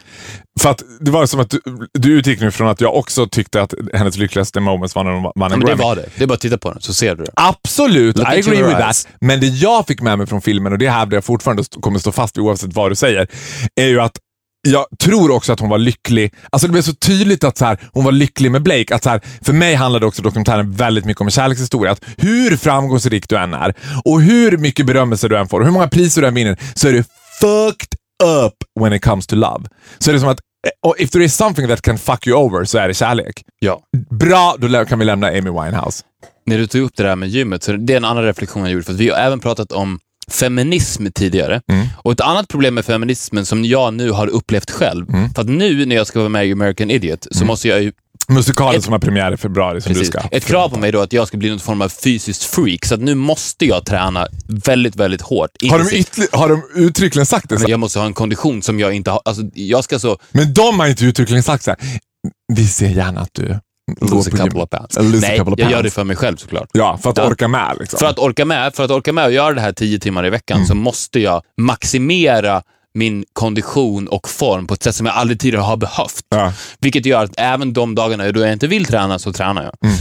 [0.60, 1.60] För att det var som att du,
[1.92, 5.22] du utgick nu från att jag också tyckte att hennes lyckligaste moments var när hon
[5.22, 5.82] vann Ja, en det Grammy.
[5.82, 6.06] var det.
[6.16, 7.30] Det är bara att titta på den, så ser du det.
[7.36, 9.04] Absolut, Look I agree with eyes.
[9.04, 9.12] that.
[9.20, 11.98] Men det jag fick med mig från filmen, och det hävdar jag fortfarande st- kommer
[11.98, 13.26] stå fast vid oavsett vad du säger,
[13.80, 14.12] är ju att
[14.68, 16.34] jag tror också att hon var lycklig.
[16.50, 18.94] Alltså det blev så tydligt att så här, hon var lycklig med Blake.
[18.94, 21.92] Att så här, för mig handlade också dokumentären väldigt mycket om en kärlekshistoria.
[21.92, 25.72] Att hur framgångsrik du än är och hur mycket berömmelse du än får och hur
[25.72, 27.04] många priser du än vinner så är du
[27.40, 29.64] fucked up when it comes to love.
[29.98, 30.40] Så är det som att
[30.86, 33.42] eh, if there is something that can fuck you over så är det kärlek.
[33.58, 33.80] Ja.
[34.10, 36.04] Bra, då kan vi lämna Amy Winehouse.
[36.46, 38.72] När du tog upp det där med gymmet, så det är en annan reflektion jag
[38.72, 38.84] gjorde.
[38.84, 39.98] För att vi har även pratat om
[40.32, 41.60] feminism tidigare.
[41.68, 41.86] Mm.
[41.96, 45.34] Och ett annat problem med feminismen som jag nu har upplevt själv, Mm.
[45.34, 47.92] för att nu när jag ska vara med i American Idiot så måste jag ju
[48.28, 50.10] Musikalen Ett- som har premiär i februari som Precis.
[50.12, 50.28] du ska.
[50.36, 52.94] Ett krav på mig då att jag ska bli någon form av fysiskt freak, så
[52.94, 55.50] att nu måste jag träna väldigt, väldigt hårt.
[55.70, 56.04] Har de,
[56.38, 57.58] har de uttryckligen sagt det?
[57.58, 57.70] Så?
[57.70, 59.20] Jag måste ha en kondition som jag inte har.
[59.24, 60.18] Alltså, jag ska så...
[60.30, 61.78] Men de har inte uttryckligen sagt så här.
[62.52, 63.58] Vi ser gärna att du
[64.00, 65.20] Lose a couple gym." of pounds.
[65.22, 66.68] Nej, of jag gör det för mig själv såklart.
[66.72, 67.26] Ja, för att Ja.
[67.26, 67.76] orka med.
[67.80, 67.98] Liksom.
[67.98, 70.30] För att orka med, för att orka med och göra det här tio timmar i
[70.30, 70.66] veckan Mm.
[70.68, 72.62] så måste jag maximera
[72.94, 76.20] min kondition och form på ett sätt som jag aldrig tidigare har behövt.
[76.28, 76.52] Ja.
[76.80, 79.90] Vilket gör att även de dagarna då jag inte vill träna så tränar jag.
[79.90, 79.96] Mm.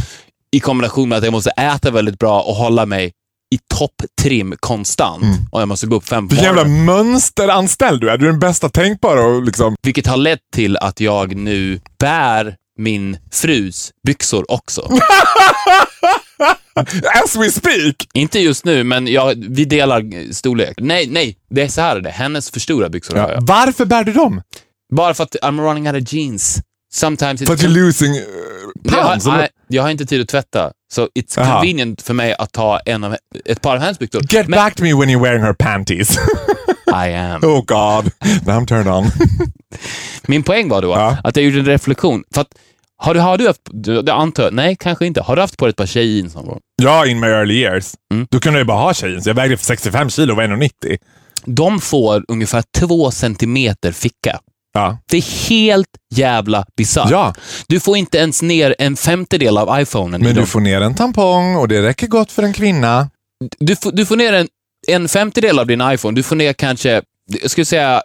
[0.51, 3.11] I kombination med att jag måste äta väldigt bra och hålla mig
[3.55, 5.23] i topptrim konstant.
[5.51, 8.17] Och jag måste gå upp fem Vilken jävla mönsteranställd du är.
[8.17, 9.25] Du är den bästa tänkbara.
[9.25, 9.75] Och liksom.
[9.83, 14.81] Vilket har lett till att jag nu bär min frus byxor också.
[17.23, 18.07] As we speak!
[18.13, 20.73] Inte just nu, men jag, vi delar eh, storlek.
[20.77, 22.09] Nej, nej, det är så här är det.
[22.09, 23.33] Hennes för stora byxor har Ja.
[23.33, 23.41] jag.
[23.47, 24.41] Varför bär du dem?
[24.95, 26.59] Bara för att I'm running out of jeans.
[26.93, 27.55] Sometimes it's...
[27.55, 28.19] you're losing uh,
[28.83, 29.25] jag, pounds?
[29.25, 29.41] har, eller?
[29.41, 31.53] nej, jag har inte tid att tvätta, så it's Jaha.
[31.53, 33.15] convenient för mig att ta en av,
[33.45, 34.21] ett par av hennes byxor.
[34.29, 36.17] Get Men back to me when you're wearing her panties.
[36.87, 37.43] I am.
[37.43, 38.11] oh god,
[38.45, 39.05] now I'm turned on.
[40.27, 41.17] Min poäng var då Ja.
[41.23, 42.23] att jag gjorde en reflektion.
[42.33, 42.47] För att,
[43.01, 43.61] har du, har du haft,
[44.03, 45.21] det antar jag, nej kanske inte.
[45.21, 46.59] Har du haft på dig ett par tjejjeans någon gång?
[46.81, 47.93] ja, in my early years.
[48.13, 48.27] Mm.
[48.31, 50.97] Då kunde jag ju bara ha tjejen, så jag vägde 65 kilo och var 1,90.
[51.45, 54.39] De får ungefär två centimeter ficka.
[54.73, 54.97] Ja.
[55.11, 57.11] Det är helt jävla bisarrt.
[57.11, 57.33] ja,
[57.67, 60.43] Du får inte ens ner en femtedel av iPhonen men dem.
[60.43, 63.09] du får ner en tampong och det räcker gott för en kvinna.
[63.59, 64.47] du, får, du får ner en,
[64.87, 66.15] en femtedel av din iPhone.
[66.15, 67.01] Du får ner kanske,
[67.41, 68.01] jag skulle säga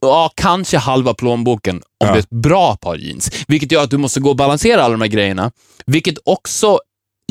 [0.00, 2.06] ja, kanske halva plånboken om Ja.
[2.06, 3.30] det är ett bra par jeans.
[3.48, 5.50] Vilket gör att du måste gå och balansera alla de här grejerna.
[5.86, 6.78] Vilket också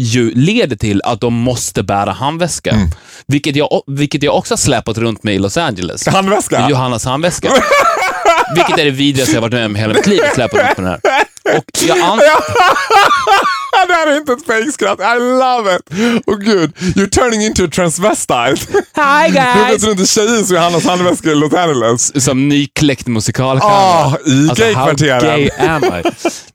[0.01, 2.71] ju leder till att de måste bära handväska.
[2.71, 2.87] Mm.
[3.27, 6.07] Vilket, jag, vilket jag också har släpat runt med i Los Angeles.
[6.07, 6.69] Handväska?
[6.69, 7.49] Johannas handväska.
[8.55, 10.85] Vilket är det vidrigaste jag varit med om hela mitt liv, att släpa runt med
[10.85, 10.99] den här.
[11.57, 12.19] Och jag an-
[13.87, 14.99] det här är inte ett fejkskratt.
[14.99, 15.81] I love it!
[16.27, 18.55] Åh gud, you're turning into a transvestite.
[18.95, 22.23] Hi Du vet runt en tjej som Johannas handväska i Los Angeles.
[22.23, 23.75] som nykläckt musikalstjärna.
[23.75, 25.21] Ah, i Alltså, how gaykvarteren.
[25.21, 26.03] gay am I?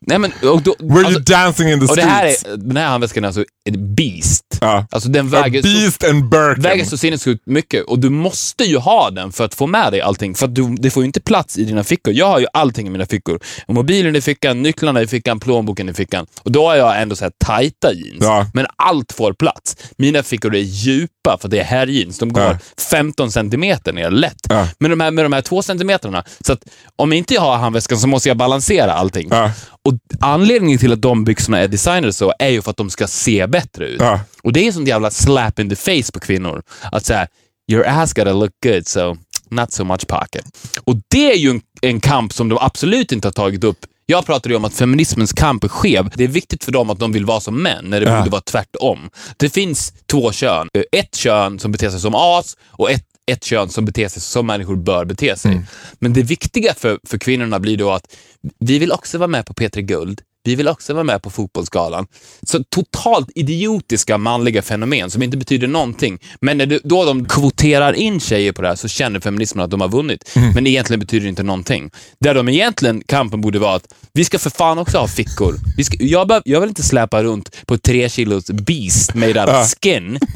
[0.01, 2.45] Nej, men, och då, Were alltså, you dancing in the och det streets?
[2.45, 4.45] här är, den här handväskan är alltså en beast.
[4.61, 4.87] Ja.
[4.91, 6.63] Alltså den A väger så, beast and Birkin.
[6.63, 10.01] väger så sinnessjukt mycket och du måste ju ha den för att få med dig
[10.01, 10.35] allting.
[10.35, 12.15] För att du, det får ju inte plats i dina fickor.
[12.15, 13.41] Jag har ju allting i mina fickor.
[13.69, 16.27] Mobilen i fickan, nycklarna i fickan, plånboken i fickan.
[16.43, 18.19] Och då har jag ändå så här tajta jeans.
[18.21, 18.47] Ja.
[18.55, 19.77] Men allt får plats.
[19.97, 22.19] Mina fickor är djupa för det är herrjeans.
[22.19, 22.59] De går Ja.
[22.91, 24.47] 15 centimeter ner lätt.
[24.49, 24.69] Ja.
[24.79, 26.61] Men de här, med de här två centimeterna, så att
[26.97, 29.29] om inte jag har handväskan så måste jag balansera allting.
[29.31, 29.51] Ja.
[29.85, 33.07] Och Anledningen till att de byxorna är designade så är ju för att de ska
[33.07, 34.01] se bättre ut.
[34.43, 36.63] Och det är sånt jävla slap in the face på kvinnor.
[36.93, 37.27] Att säga,
[37.73, 39.17] your ass gotta look good so
[39.51, 40.45] not so much pocket.
[40.85, 43.79] Och det är ju en, en kamp som de absolut inte har tagit upp.
[44.11, 46.11] Jag pratade ju om att feminismens kamp är skev.
[46.15, 48.19] Det är viktigt för dem att de vill vara som män, när det Ja.
[48.19, 49.11] borde vara tvärtom.
[49.37, 50.69] Det finns två kön.
[50.93, 54.47] Ett kön som beter sig som as och ett, ett kön som beter sig som
[54.47, 55.63] människor bör bete sig.
[55.99, 58.15] Men det viktiga för, för kvinnorna blir då att
[58.59, 60.21] vi vill också vara med på P3 Guld.
[60.49, 62.07] Vi vill också vara med på Fotbollsgalan.
[62.43, 66.19] Så totalt idiotiska manliga fenomen som inte betyder någonting.
[66.41, 69.71] Men när det, då de kvoterar in tjejer på det här så känner feminismen att
[69.71, 70.31] de har vunnit.
[70.55, 71.91] Men egentligen betyder det inte någonting.
[72.21, 75.55] Där de egentligen, kampen borde vara att vi ska för fan också ha fickor.
[75.77, 79.49] Vi ska, jag, behöv, jag vill inte släpa runt på tre kilos beast made out
[79.51, 80.19] of skin.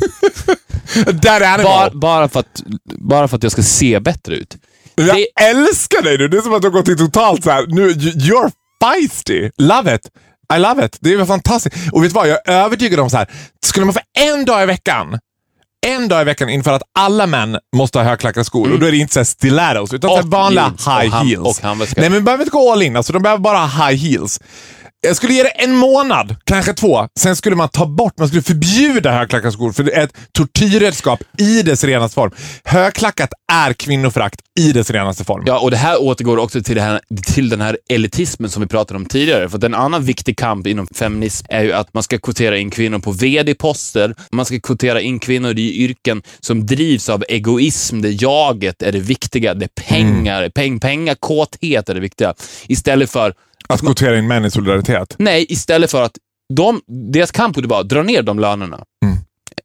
[1.65, 4.57] Bara, bara, för att, bara för att jag ska se bättre ut.
[4.95, 6.29] Jag det- älskar dig nu.
[6.29, 7.67] Det är som att du har gått till totalt så här.
[7.69, 8.51] Nu, you- you're
[8.83, 9.51] feisty.
[9.59, 10.01] Love it.
[10.55, 10.97] I love it.
[11.01, 11.77] Det är fantastiskt.
[11.93, 12.29] Och vet du vad?
[12.29, 13.27] Jag är övertygad om så här.
[13.65, 15.19] Skulle man för en dag i veckan
[15.87, 18.91] en dag i veckan inför att alla män måste ha högklackade skor och då är
[18.91, 21.59] det inte så stilettos utan så Och vanliga jeans och high heels.
[21.59, 21.65] och.
[21.97, 24.41] Nej men vi behöver inte gå all in, alltså, de behöver bara ha high heels.
[25.07, 27.09] Jag skulle ge det en månad, kanske två.
[27.19, 31.21] Sen skulle man ta bort, man skulle förbjuda högklackade skor för det är ett tortyrredskap
[31.39, 32.31] i dess renaste form.
[32.65, 35.43] Högklackat är kvinnoförakt i dess renaste form.
[35.47, 37.01] Ja, och det här återgår också till, det här,
[37.35, 39.49] till den här elitismen som vi pratade om tidigare.
[39.49, 42.71] För att en annan viktig kamp inom feminism är ju att man ska kvotera in
[42.71, 44.15] kvinnor på vd-poster.
[44.33, 49.01] Man ska kvotera in kvinnor i yrken som drivs av egoism, där jaget är det
[49.01, 52.35] viktiga, det är pengar, peng, pengar, kåthet är det viktiga.
[52.67, 53.35] Istället för,
[53.69, 55.15] att kvotera in män i solidaritet.
[55.19, 56.19] nej, istället för att
[56.55, 56.81] de,
[57.13, 58.85] deras kamp borde vara dra ner de lönerna.
[59.05, 59.17] Mm.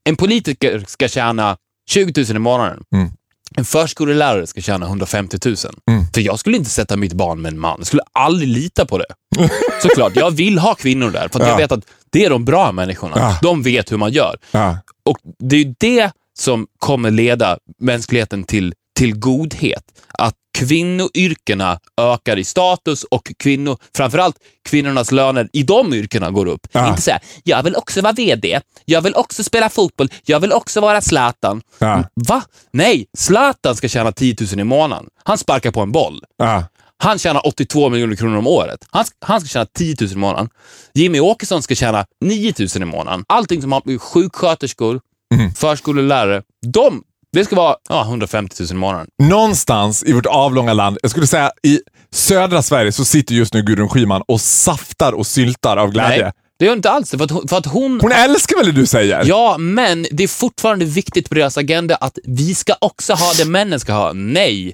[0.09, 1.57] En politiker ska tjäna
[1.89, 2.83] 20 000 i månaden.
[2.95, 3.09] Mm.
[3.57, 5.55] En förskollärare ska tjäna 150 000.
[5.91, 6.03] Mm.
[6.13, 7.75] För jag skulle inte sätta mitt barn med en man.
[7.79, 9.05] Jag skulle aldrig lita på det.
[9.81, 11.27] Såklart, jag vill ha kvinnor där.
[11.27, 11.47] För att Ja.
[11.51, 13.13] jag vet att det är de bra människorna.
[13.17, 13.39] Ja.
[13.41, 14.37] De vet hur man gör.
[14.51, 14.77] Ja.
[15.05, 19.83] Och det är det som kommer leda mänskligheten till, till godhet.
[20.19, 24.35] Att kvinnoyrkena ökar i status och kvinnor, framförallt
[24.69, 26.67] kvinnornas löner i de yrkena går upp.
[26.71, 26.89] Ja.
[26.89, 30.81] Inte säga, jag vill också vara VD, jag vill också spela fotboll, jag vill också
[30.81, 31.61] vara Zlatan.
[31.79, 32.03] Ja.
[32.27, 32.41] Va?
[32.73, 35.05] Nej, Zlatan ska tjäna 10 000 i månaden.
[35.23, 36.23] Han sparkar på en boll.
[36.37, 36.63] Ja.
[36.99, 38.85] Han tjänar 82 miljoner kronor om året.
[38.89, 40.49] Han, han ska tjäna 10 000 i månaden.
[40.93, 43.25] Jimmy Åkesson ska tjäna 9 000 i månaden.
[43.29, 44.99] Allting som har med sjuksköterskor,
[45.35, 45.51] Mm.
[45.53, 47.03] förskolelärare, de,
[47.37, 49.07] det ska vara ja, 150 000 i månaden.
[49.23, 51.79] Någonstans i vårt avlånga land, jag skulle säga i
[52.11, 56.23] södra Sverige, så sitter just nu Gudrun Schyman och saftar och syltar av glädje.
[56.23, 57.17] Nej, det gör inte alls det.
[57.17, 58.01] För att, hon- för att hon...
[58.01, 59.23] Hon älskar väl det du säger?
[59.25, 63.45] Ja, men det är fortfarande viktigt på deras agenda att vi ska också ha det
[63.45, 64.13] männen ska ha.
[64.13, 64.73] Nej,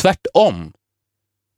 [0.00, 0.72] tvärtom.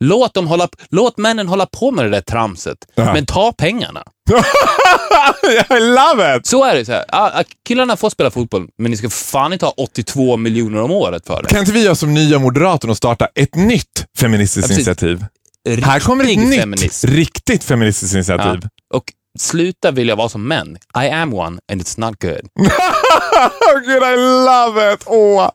[0.04, 3.12] Låt, dem hålla, låt männen hålla på med det där tramset, Ja.
[3.12, 4.02] men ta pengarna.
[5.70, 6.46] I love it!
[6.46, 6.84] Så är det.
[6.84, 7.44] Så här.
[7.68, 11.42] Killarna får spela fotboll, men ni ska fan inte ha 82 miljoner om året för
[11.42, 11.48] det.
[11.48, 15.24] Kan inte vi göra som nya Moderaterna och starta ett nytt feministiskt Ja, initiativ?
[15.82, 17.06] Här kommer ett Riktig nytt, feminism.
[17.10, 18.18] riktigt feministiskt Ja.
[18.18, 18.60] initiativ.
[18.94, 19.04] Och
[19.38, 20.76] sluta vilja vara som män.
[21.04, 22.48] I am one and it's not good.
[23.70, 24.16] oh, Gud, I
[24.46, 25.02] love it!
[25.06, 25.50] Åh,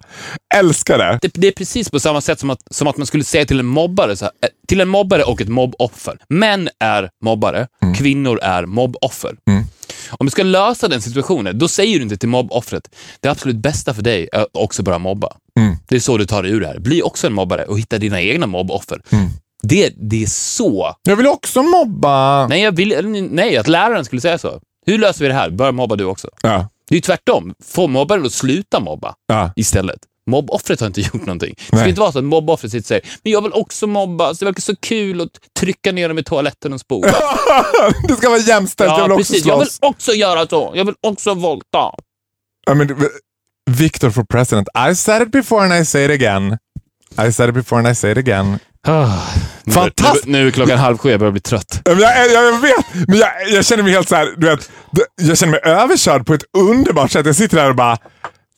[0.55, 1.19] älskar det.
[1.21, 3.59] Det, det är precis på samma sätt som att, som att man skulle säga till
[3.59, 6.17] en mobbare, så här, eh, till en mobbare och ett mobboffer.
[6.29, 9.35] Män är mobbare, kvinnor är mobboffer.
[9.49, 9.63] Mm.
[10.09, 13.93] Om du ska lösa den situationen, då säger du inte till mobboffret, det absolut bästa
[13.93, 15.37] för dig är att också börja mobba.
[15.59, 15.75] Mm.
[15.87, 16.79] Det är så du tar dig ur det här.
[16.79, 19.01] Bli också en mobbare och hitta dina egna mobboffer.
[19.09, 19.29] Mm.
[19.63, 20.95] Det, det är så.
[21.03, 22.47] Jag vill också mobba.
[22.47, 24.61] Nej, jag vill, nej, att läraren skulle säga så.
[24.85, 25.49] Hur löser vi det här?
[25.49, 26.29] Börja mobba du också.
[26.41, 27.53] Ja, Det är ju tvärtom.
[27.65, 29.51] Få mobbaren att sluta mobba ja.
[29.55, 29.99] istället.
[30.27, 31.55] Mobboffret har inte gjort någonting.
[31.71, 34.39] Det ska inte vara så att mobboffret sitter och säger men jag vill också mobbas,
[34.39, 37.13] det verkar så kul att trycka ner dem i toaletten och spola.
[38.07, 39.45] det ska vara jämställt, jag ja, vill också precis.
[39.45, 39.89] Jag vill slåss.
[39.89, 40.71] också göra så.
[40.75, 41.91] Jag vill också volta.
[42.65, 43.09] Ja, men,
[43.69, 44.67] Victor for president.
[44.91, 46.57] I said it before and I say it again.
[47.27, 48.59] I said it before and I say it again.
[48.87, 50.25] Nu, Fantastiskt.
[50.25, 51.81] nu, nu är klockan halv sju, jag börjar bli trött.
[51.85, 54.69] Jag, jag, jag vet, men jag, jag känner mig helt så här, du vet,
[55.21, 57.25] jag känner mig överkörd på ett underbart sätt.
[57.25, 57.97] Jag sitter där och bara,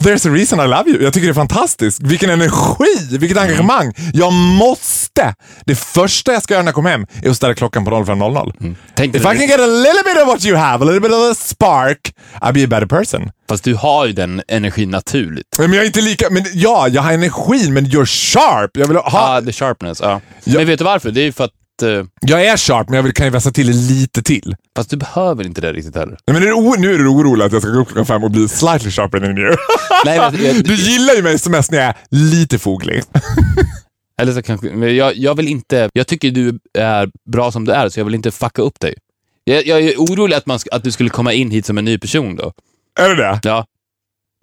[0.03, 1.03] there's a reason I love you.
[1.03, 2.01] Jag tycker det är fantastiskt.
[2.01, 3.93] Vilken energi, vilket engagemang.
[4.13, 5.35] Jag måste.
[5.65, 8.75] Det första jag ska göra när jag kommer hem är att ställa klockan på 05.00.
[8.95, 11.11] Tänk If I can get a little bit of what you have, a little bit
[11.11, 13.31] of a spark, I'll be a better person.
[13.49, 15.47] fast du har ju den energin naturligt.
[15.57, 18.71] Men jag är inte lika, men ja, jag har energin, men you're sharp.
[18.73, 20.21] Jag vill ha, Ah, the sharpness, ja.
[20.45, 21.11] Men vet du varför?
[21.11, 21.51] Det är ju för att...
[21.81, 24.55] eh, jag är sharp, men jag vill, kan ju vässa till det lite till.
[24.75, 26.17] fast du behöver inte det riktigt heller.
[26.27, 28.23] Nej, Men är o- nu är du orolig att jag ska gå upp klockan fem
[28.23, 29.55] och bli slightly sharper than you.
[30.05, 33.03] Nej, men, jag, Du gillar ju mig som mest när jag är lite foglig.
[34.21, 35.89] eller så kanske, men jag, jag vill inte...
[35.93, 38.93] Jag tycker du är bra som du är, så jag vill inte fucka upp dig.
[39.43, 41.97] Jag, jag är orolig att, man, att du skulle komma in hit som en ny
[41.97, 42.51] person då.
[42.99, 43.39] Är det det?
[43.43, 43.65] Ja,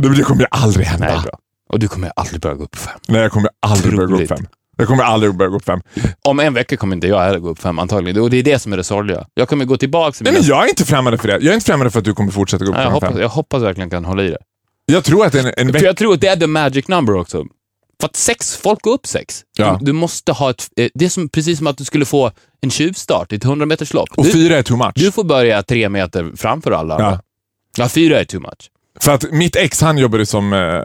[0.03, 1.07] Det, det kommer ju aldrig hända.
[1.07, 1.39] nej, Nej, bra.
[1.73, 2.99] Och du kommer aldrig börja gå upp fem.
[3.07, 4.47] jag kommer aldrig börja gå upp fem.
[4.79, 5.81] Jag kommer aldrig börja gå upp fem.
[6.25, 8.23] Om en vecka kommer inte jag heller gå upp fem antagligen.
[8.23, 9.27] Och det är det som är det sorgliga.
[9.35, 10.41] Jag kommer gå tillbaka till Nej, mina...
[10.43, 11.35] men jag är inte främmande för det.
[11.35, 13.15] Jag är inte främmande för att du kommer fortsätta gå upp Nej, jag, klockan hoppas,
[13.17, 13.23] fem.
[13.23, 14.39] jag hoppas verkligen kan hålla i det.
[14.87, 15.87] Jag tror att en, en För vecka...
[15.87, 17.45] jag tror att det är the magic number också.
[18.01, 19.43] För att sex, folk går upp sex.
[19.59, 19.77] Ja.
[19.81, 20.69] Du, du måste ha ett...
[20.77, 23.67] eh, Det är som, precis som att du skulle få en tjuvstart i ett 100
[23.67, 24.09] meters lopp.
[24.17, 24.93] Och Du, fyra är too much.
[24.95, 27.21] du får börja tre meter framför alla Ja.
[27.77, 28.71] Ja, fyra är too much.
[29.01, 30.81] För att mitt ex han jobbade som eh,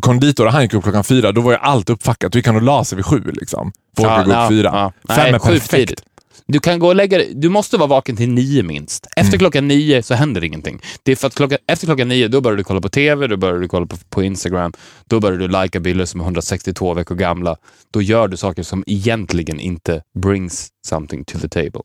[0.00, 1.32] konditor och han gick upp klockan fyra.
[1.32, 2.34] Då var ju allt uppfackat.
[2.34, 3.22] Vi kan och la sig vid sju.
[3.32, 3.72] Liksom.
[3.96, 4.70] Folk Ja, gå upp ja, fyra.
[4.72, 5.14] ja.
[5.14, 6.02] Fem Nej, är perfekt.
[6.48, 9.06] Du kan gå och lägga dig- Du måste vara vaken till nio minst.
[9.16, 9.38] Efter Mm.
[9.38, 10.80] klockan nio så händer ingenting.
[11.02, 13.36] Det är för att klockan, efter klockan nio, då börjar du kolla på TV, då
[13.36, 14.72] börjar du kolla på, på Instagram,
[15.06, 17.56] då börjar du likea bilder som är 162 veckor gamla.
[17.92, 21.80] Då gör du saker som egentligen inte brings something to the table.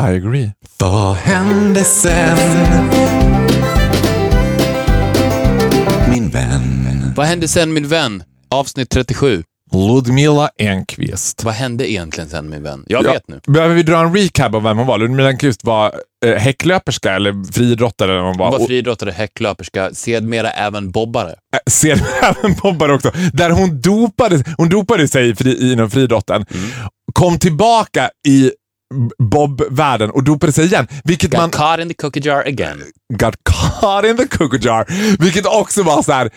[0.00, 0.50] I agree.
[0.78, 2.38] Vad hände sen?
[6.38, 7.12] Vän.
[7.16, 8.22] Vad hände sen min vän?
[8.50, 9.42] Avsnitt 37.
[9.72, 11.44] Ludmila Enqvist.
[11.44, 12.84] Vad hände egentligen sen min vän?
[12.86, 13.40] Jag Ja, vet nu.
[13.46, 14.98] Behöver vi dra en recap av vem hon var?
[14.98, 15.94] Ludmila Enqvist var
[16.26, 18.50] eh, häcklöperska eller friidrottare hon var.
[18.50, 21.30] Hon var friidrottare, häcklöperska, sedermera även bobbare.
[21.30, 23.12] Äh, ser även bobbare också.
[23.32, 26.46] Där hon dopade, hon dopade sig i fri, inom friidrotten.
[26.50, 26.70] Mm.
[27.12, 28.50] Kom tillbaka i
[29.18, 30.88] bob-världen och dopade sig igen.
[31.04, 32.82] Vilket Got man caught in the cookie jar again.
[33.12, 34.86] got caught in the cookie jar.
[35.22, 36.30] Vilket också var så här,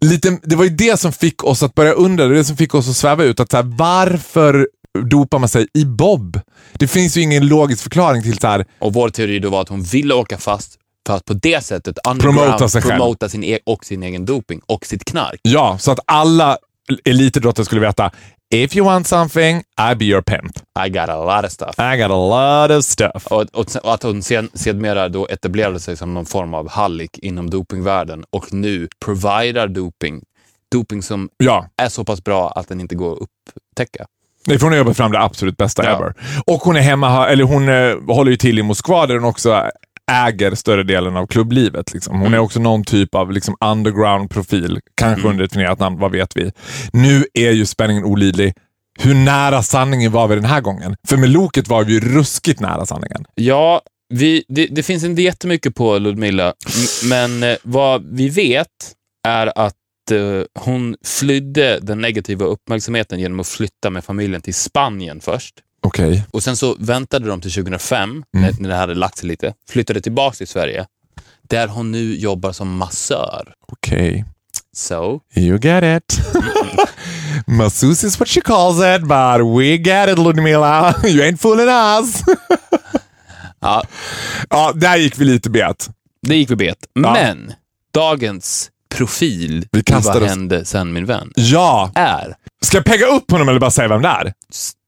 [0.00, 2.74] lite, det var ju det som fick oss att börja undra, det det som fick
[2.74, 3.40] oss att sväva ut.
[3.40, 4.68] Att så här, varför
[5.10, 6.40] dopar man sig i bob?
[6.72, 9.68] Det finns ju ingen logisk förklaring till så här, Och vår teori då var att
[9.68, 10.74] hon ville åka fast
[11.06, 14.86] för att på det sättet Promota sig promota sin e- och sin egen doping och
[14.86, 15.40] sitt knark.
[15.42, 16.58] ja, så att alla
[17.04, 18.10] elitidrottare skulle veta
[18.54, 20.52] If you want something, I be your pimp.
[20.86, 21.74] I got a lot of stuff.
[21.78, 23.26] I got a lot of stuff.
[23.26, 27.18] Och, och, och att hon sen, sedermera då etablerade sig som någon form av hallick
[27.18, 30.22] inom dopingvärlden och nu providar doping.
[30.72, 33.18] Doping som Ja, är så pass bra att den inte går att
[33.72, 34.06] upptäcka.
[34.46, 35.96] Nej, för hon har jobbat fram det absolut bästa Ja.
[35.96, 36.14] ever.
[36.46, 39.70] Och hon är hemma, eller hon eh, håller ju till i Moskva där hon också
[40.12, 41.92] äger större delen av klubblivet.
[41.92, 42.20] Liksom.
[42.20, 46.36] Hon är också någon typ av liksom, underground-profil, kanske under ett definierat namn, vad vet
[46.36, 46.52] vi.
[46.92, 48.54] Nu är ju spänningen olidlig.
[48.98, 50.96] Hur nära sanningen var vi den här gången?
[51.08, 53.24] För med Loket var vi ju ruskigt nära sanningen.
[53.34, 53.80] Ja,
[54.14, 56.54] vi, det, det finns inte jättemycket på Ludmilla,
[57.10, 58.94] men eh, vad vi vet
[59.28, 59.74] är att
[60.10, 65.54] eh, hon flydde den negativa uppmärksamheten genom att flytta med familjen till Spanien först.
[65.82, 66.24] Okej.
[66.30, 70.00] Och Sen så väntade de till 2005, när, när det hade lagt sig lite, flyttade
[70.00, 70.86] tillbaka till Sverige,
[71.48, 73.54] där hon nu jobbar som massör.
[73.72, 74.24] Okej.
[74.76, 76.20] So, You get it.
[77.46, 80.94] Masseuse is what she calls it, but we get it Ludmilla.
[81.04, 82.22] You ain't fooling us.
[83.60, 83.82] ja,
[84.50, 85.90] ja, där gick vi lite bet.
[86.22, 86.78] det gick vi bet.
[86.92, 87.12] Ja.
[87.12, 87.52] Men
[87.94, 91.92] dagens profil Vi Vad hände sen min vän Ja.
[91.94, 94.32] är, Ska jag pegga upp honom eller bara säga vem det är?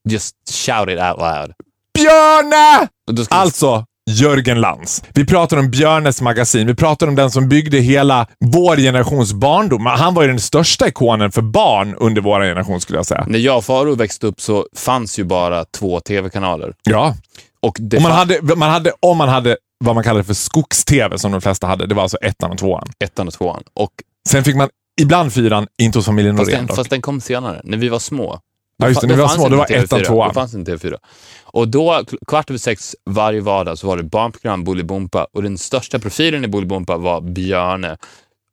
[0.09, 0.35] Just
[0.67, 1.53] shout it out loud.
[1.95, 2.89] Björne!
[3.29, 5.03] Alltså, Jörgen Lantz.
[5.15, 6.67] Vi pratar om Björnes magasin.
[6.67, 9.87] Vi pratar om den som byggde hela vår generations barndom.
[9.87, 13.25] Han var ju den största ikonen för barn under vår generation skulle jag säga.
[13.29, 16.75] När jag och Faro växte upp så fanns ju bara två tv-kanaler.
[16.83, 17.15] Ja.
[17.63, 21.19] Och det Och man hade, man hade, om man hade vad man kallade för skogs-tv
[21.19, 21.87] som de flesta hade.
[21.87, 22.89] Det var alltså ettan och tvåan.
[23.05, 23.63] ettan och tvåan.
[23.75, 23.91] Och
[24.29, 24.69] Sen fick man
[25.01, 26.77] ibland fyran, inte hos familjen fast, Norén den, dock.
[26.77, 28.41] fast den kom senare, när vi var små.
[28.79, 29.85] Ja, just det, vi var små, då var TV4.
[29.85, 30.29] ettan, tvåan.
[30.29, 30.97] Då fanns inte TV4.
[31.45, 35.99] Och då, kvart över sex varje vardag, så var det barnprogram Bolibompa och den största
[35.99, 37.97] profilen i Bolibompa var Björne.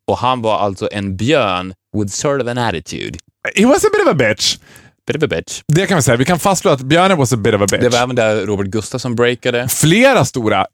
[0.07, 3.19] Och han var alltså en björn with sort of an attitude.
[3.55, 4.57] He was a bit of a bitch.
[5.07, 5.61] Bit of a bitch.
[5.67, 6.17] Det kan vi säga.
[6.17, 7.81] Vi kan fastslå att Björne was a bit of a bitch.
[7.81, 9.67] Det var även där Robert Gustafsson breakade.
[9.67, 10.65] Flera stora.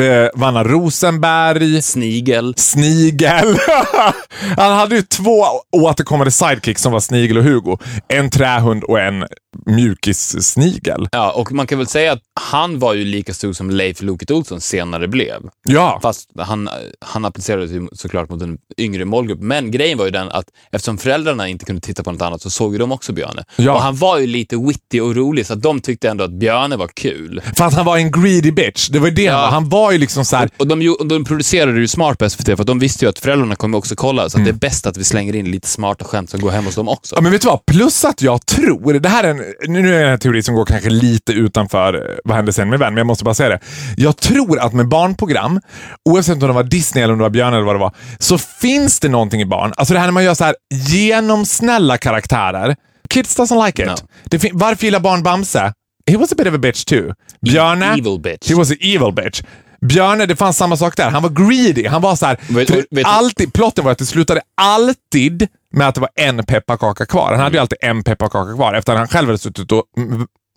[0.00, 2.54] Eh, Vanna Rosenberg, Snigel.
[2.56, 3.58] Snigel.
[4.56, 5.44] Han hade ju två
[5.76, 7.78] återkommande sidekicks som var Snigel och Hugo.
[8.08, 9.24] En trähund och en
[9.66, 11.08] mjukis-snigel.
[11.12, 14.30] Ja, och man kan väl säga att han var ju lika stor som Leif Loket
[14.30, 15.42] Olsson senare blev.
[15.68, 16.68] Ja, Fast han,
[17.00, 19.40] han applicerade sig såklart mot en yngre målgrupp.
[19.40, 22.50] Men grejen var ju den att eftersom föräldrarna inte kunde titta på något annat så
[22.50, 23.44] såg ju de också Björne.
[23.56, 23.72] Ja.
[23.72, 26.88] Och han var ju lite witty och rolig så de tyckte ändå att Björne var
[26.88, 27.42] kul.
[27.56, 28.88] för att han var en greedy bitch.
[28.88, 29.87] Det var ju det han var.
[29.88, 30.48] Var ju liksom så här.
[30.56, 33.78] Och de, de producerade ju smart på SVT för de visste ju att föräldrarna kommer
[33.78, 34.28] också kolla.
[34.28, 36.64] Så att det är bäst att vi slänger in lite smarta skämt som går hem
[36.64, 37.14] hos dem också.
[37.16, 37.66] Ja, men vet du vad?
[37.66, 40.64] Plus att jag tror, det här är en, nu är det en teori som går
[40.66, 43.60] kanske lite utanför eh, vad hände sen med vän, men jag måste bara säga det.
[43.96, 45.60] Jag tror att med barnprogram,
[46.04, 48.38] oavsett om det var Disney eller om det var Björn eller vad det var, så
[48.38, 49.72] finns det någonting i barn.
[49.76, 50.54] Alltså det här när man gör så här
[50.88, 52.76] genomsnälla karaktärer.
[53.10, 53.88] Kids doesn't like it.
[53.88, 54.48] No.
[54.52, 55.72] Varför gillar barn Bamse?
[56.10, 57.14] He was a bit of a bitch too.
[57.40, 58.48] Björne, Evil bitch.
[58.48, 59.42] he was an evil bitch.
[59.80, 61.10] Björne, det fanns samma sak där.
[61.10, 61.86] Han var greedy.
[61.86, 65.94] Han var så här, Vet- vet alltid, plotten var att det slutade alltid med att
[65.94, 67.24] det var en pepparkaka kvar.
[67.30, 67.54] Han hade Mm.
[67.54, 69.84] ju alltid en pepparkaka kvar efter att han själv hade suttit och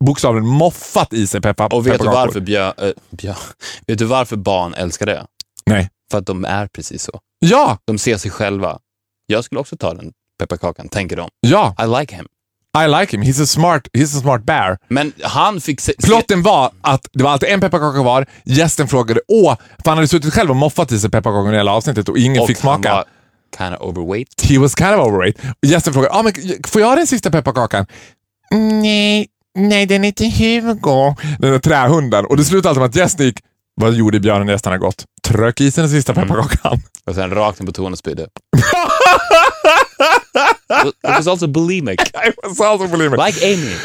[0.05, 3.37] bokstavligen moffat i sig peppar, Och vet du varför, björ, äh, björ,
[3.87, 5.25] vet du varför barn älskar det?
[5.65, 5.89] Nej.
[6.11, 7.19] För att de är precis så.
[7.39, 8.79] Ja, De ser sig själva.
[9.25, 11.29] Jag skulle också ta den pepparkakan, tänker de.
[11.39, 11.75] ja.
[11.83, 12.25] I like him.
[12.73, 13.21] I like him.
[13.21, 14.77] He's a smart, he's a smart bear.
[14.87, 15.93] Men han fick se...
[16.03, 18.25] Plotten var att det var alltid en pepparkaka kvar.
[18.45, 21.71] Gästen frågade åh, för han hade suttit själv och moffat i sig pepparkakor i hela
[21.71, 22.89] avsnittet och ingen och fick smaka.
[22.89, 23.05] Han var
[23.57, 24.41] kind of overweight.
[24.41, 25.37] He was kind of overweight.
[25.61, 26.33] Och gästen frågade, ah, men,
[26.67, 27.85] får jag den sista pepparkakan?
[28.51, 31.15] Nej, nej den är till Hugo.
[31.39, 32.25] Den där trähunden.
[32.25, 33.39] Och det slutade alltid med att gästen gick,
[33.75, 35.05] vad gjorde björnen när gästen hade gått?
[35.27, 36.81] Tröck i sig den sista pepparkakan.
[37.05, 38.27] Och sen rakt in på toan och spydde.
[40.87, 42.01] It was also bulimic.
[42.13, 43.25] I was also believing.
[43.25, 43.75] Like Amy.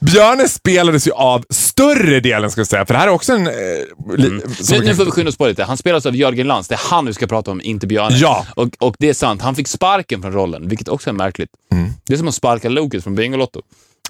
[0.00, 2.86] Björne spelades ju av större delen, ska jag säga.
[2.86, 3.46] För det här är också en...
[3.46, 5.64] Eh, som Nu, nu får vi skynda oss på lite.
[5.64, 6.68] Han spelas av Jörgen Lantz.
[6.68, 8.16] Det är han vi ska prata om, inte Björne.
[8.16, 8.46] Ja.
[8.56, 9.42] Och, och det är sant.
[9.42, 11.50] Han fick sparken från rollen, vilket också är märkligt.
[11.72, 11.90] Mm.
[12.06, 13.62] Det är som att sparka Loket från Bingolotto.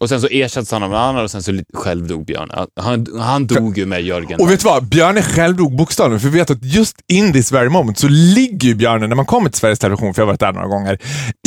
[0.05, 2.67] Och sen så ersattes han av en annan och sen så själv dog Björne.
[2.81, 4.41] Han, han dog ju med Jörgen.
[4.41, 4.85] Och vet du vad?
[4.89, 6.21] Björne själv dog bokstavligen.
[6.21, 9.27] För vi vet att just in this very moment så ligger ju Björne, när man
[9.27, 10.99] kommer till Sveriges Television, för jag har varit där några gånger,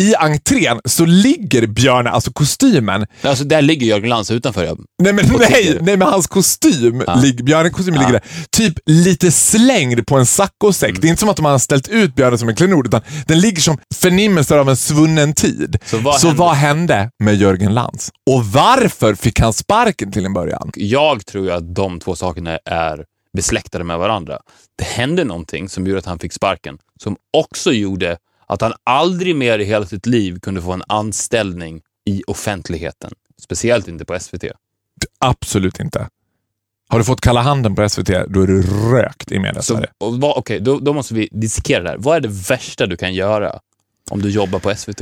[0.02, 4.64] i entrén så ligger Björne, alltså kostymen, Alltså, där ligger Jörgen Lantz utanför.
[4.64, 4.76] Ja.
[5.04, 7.16] Nej men, nej, nej men hans kostym, Ja.
[7.16, 10.90] lig, Björnes kostym ligger där, typ lite slängd på en saccosäck.
[10.90, 11.02] Mm.
[11.02, 13.40] Det är inte som att de har ställt ut Björne som en klenod, utan den
[13.40, 15.78] ligger som förnimmelser av en svunnen tid.
[15.86, 16.40] Så vad Så hände?
[16.40, 18.10] vad hände med Jörgen Lantz?
[18.30, 20.72] Och varför fick han sparken till en början?
[20.76, 24.40] Jag tror ju att de två sakerna är besläktade med varandra.
[24.76, 29.36] Det hände någonting som gjorde att han fick sparken, som också gjorde att han aldrig
[29.36, 33.12] mer i hela sitt liv kunde få en anställning i offentligheten.
[33.42, 34.44] Speciellt inte på SVT.
[35.20, 36.08] Absolut inte.
[36.90, 39.62] Har du fått kalla handen på SVT, då är du rökt i media
[40.00, 41.98] Okej, då, då måste vi dissekera det här.
[41.98, 43.60] Vad är det värsta du kan göra
[44.10, 45.02] om du jobbar på SVT?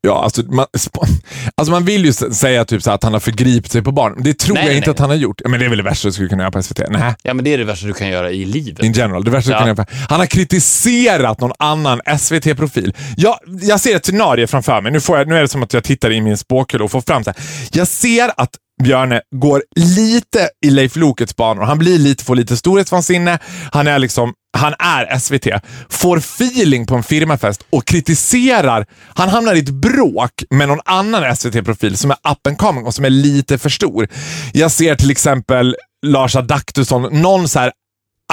[0.00, 0.66] Ja, alltså, man,
[1.54, 4.22] alltså man vill ju säga typ så att han har förgripit sig på barn.
[4.22, 4.92] Det tror Nej, jag nej, inte nej.
[4.94, 5.40] att han har gjort.
[5.48, 6.80] Men det är väl det värsta du skulle kunna göra på SVT?
[6.90, 7.14] Nej.
[7.22, 8.82] Ja, men det är det värsta du kan göra i livet.
[8.84, 9.24] In general.
[9.24, 9.58] Det värsta du Ja.
[9.58, 9.86] kan göra.
[10.08, 12.94] Han har kritiserat någon annan SVT-profil.
[13.16, 14.92] Jag, jag ser ett scenario framför mig.
[14.92, 17.00] Nu, får jag, nu är det som att jag tittar i min spåkula och får
[17.00, 17.42] fram så här.
[17.72, 18.50] Jag ser att
[18.82, 21.62] Björne går lite i Leif Lokets banor.
[21.62, 23.38] Han blir lite, får lite storhetsvansinne.
[23.72, 25.46] Han är liksom han är SVT,
[25.88, 28.86] får feeling på en firmafest och kritiserar.
[29.14, 32.94] Han hamnar i ett bråk med någon annan SVT-profil som är up and coming och
[32.94, 34.08] som är lite för stor.
[34.52, 35.76] Jag ser till exempel
[36.06, 37.72] Lars Adaktusson, någon så här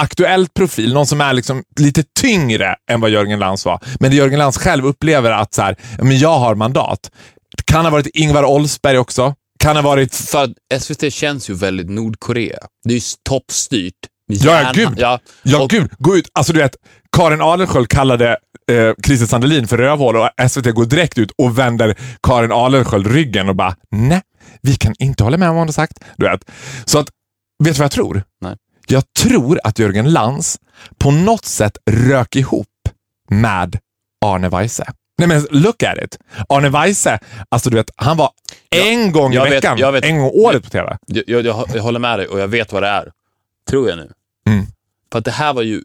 [0.00, 3.80] aktuellt profil, någon som är liksom lite tyngre än vad Jörgen Lantz var.
[4.00, 7.10] Men det Jörgen Lantz själv upplever att så här, men jag har mandat.
[7.56, 9.34] Det Kan ha varit Ingvar Oldsberg också.
[9.60, 10.14] Kan ha varit...
[10.14, 12.58] För att SVT känns ju väldigt Nordkorea.
[12.84, 13.94] Det är ju toppstyrt.
[14.26, 14.88] Ja, ja, gud.
[14.96, 15.90] Ja, Ja, och- gud.
[15.98, 16.28] Gå ut.
[16.32, 16.76] Alltså du vet,
[17.16, 18.28] Karin Adelsköld kallade
[18.72, 23.48] eh, Christer Sandelin för rövhål och SVT går direkt ut och vänder Karin Adelsköld ryggen
[23.48, 24.22] och bara nej,
[24.62, 25.98] vi kan inte hålla med om vad hon har sagt.
[26.16, 26.50] Du vet.
[26.84, 27.08] Så att,
[27.64, 28.22] vet du vad jag tror?
[28.40, 28.56] Nej.
[28.86, 30.58] Jag tror att Jörgen Lantz
[30.98, 32.66] på något sätt rök ihop
[33.28, 33.78] med
[34.24, 34.84] Arne Weise.
[35.18, 36.18] Nej men look at it.
[36.48, 38.30] Arne Weise, alltså du vet, han var
[38.70, 40.04] en gång i jag vet- veckan, jag vet.
[40.04, 40.98] en gång året på TV.
[41.06, 41.44] Jag, jag,
[41.74, 43.12] jag håller med dig och jag vet vad det är.
[43.68, 44.12] Tror jag nu.
[44.46, 44.66] Mm.
[45.12, 45.82] För att det här var ju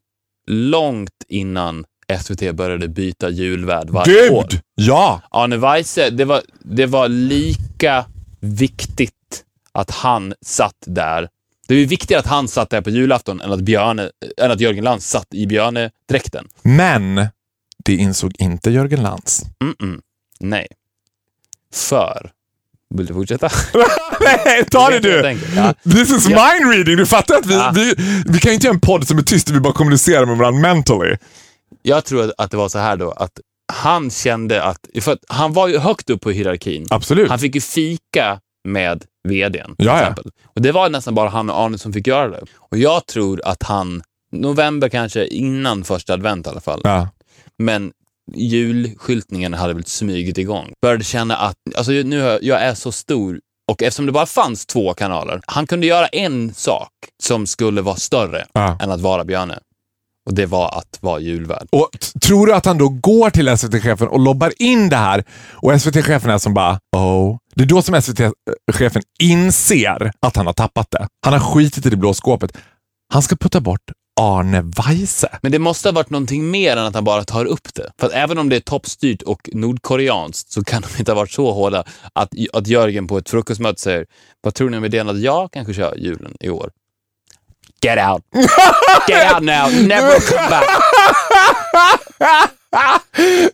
[0.47, 1.85] långt innan
[2.21, 4.47] SVT började byta julvärd varje år.
[4.49, 4.61] Gud!
[4.75, 5.21] Ja!
[5.31, 8.05] Arne Weise, det var, det var lika
[8.39, 11.29] viktigt att han satt där.
[11.67, 14.83] Det är viktigare att han satt där på julafton än att, Björne, än att Jörgen
[14.83, 16.47] Lantz satt i Björne-dräkten.
[16.61, 17.27] Men
[17.85, 19.43] det insåg inte Jörgen Lantz.
[19.63, 20.01] Mm-mm.
[20.39, 20.67] Nej.
[21.73, 22.31] För...
[22.95, 23.49] Vill du fortsätta?
[24.45, 25.37] Nej, ta det du!
[25.55, 25.73] Ja.
[25.83, 26.49] This is Ja.
[26.53, 26.97] mind reading.
[26.97, 27.71] Du fattar att vi, Ja.
[27.75, 27.93] vi,
[28.27, 30.37] vi kan ju inte göra en podd som är tyst där vi bara kommunicerar med
[30.37, 31.17] varandra mentally.
[31.81, 33.31] Jag tror att det var så här då, att
[33.73, 34.77] han kände att...
[35.01, 36.85] För att han var ju högt upp på hierarkin.
[36.89, 37.29] Absolut.
[37.29, 39.75] Han fick ju fika med vdn.
[39.77, 40.25] till exempel.
[40.55, 42.41] Och Det var nästan bara han och Arne som fick göra det.
[42.59, 47.09] Och jag tror att han, november kanske, innan första advent i alla fall, Ja.
[47.59, 47.91] men
[48.33, 50.73] julskyltningen hade väl smugit igång.
[50.81, 53.39] Började känna att, alltså nu jag, jag är så stor
[53.71, 56.89] och eftersom det bara fanns två kanaler, han kunde göra en sak
[57.23, 58.77] som skulle vara större Ja.
[58.81, 59.59] än att vara Björne.
[60.29, 61.67] Och det var att vara julvärd.
[61.71, 61.89] Och
[62.21, 65.23] tror du att han då går till SVT-chefen och lobbar in det här
[65.53, 67.37] och SVT-chefen är som bara oh.
[67.55, 71.07] Det är då som SVT-chefen inser att han har tappat det.
[71.25, 72.57] Han har skitit i det blå skåpet.
[73.13, 73.81] Han ska putta bort
[74.21, 75.29] Arne Weise.
[75.41, 77.91] Men det måste ha varit någonting mer än att han bara tar upp det.
[77.99, 81.31] För att även om det är toppstyrt och nordkoreanskt så kan de inte ha varit
[81.31, 84.05] så hårda att, att Jörgen på ett frukostmöte säger
[84.41, 86.71] Vad tror ni om idén att jag kanske kör julen i år?
[87.81, 88.23] Get out!
[89.09, 89.87] Get out now!
[89.87, 90.65] Never come back!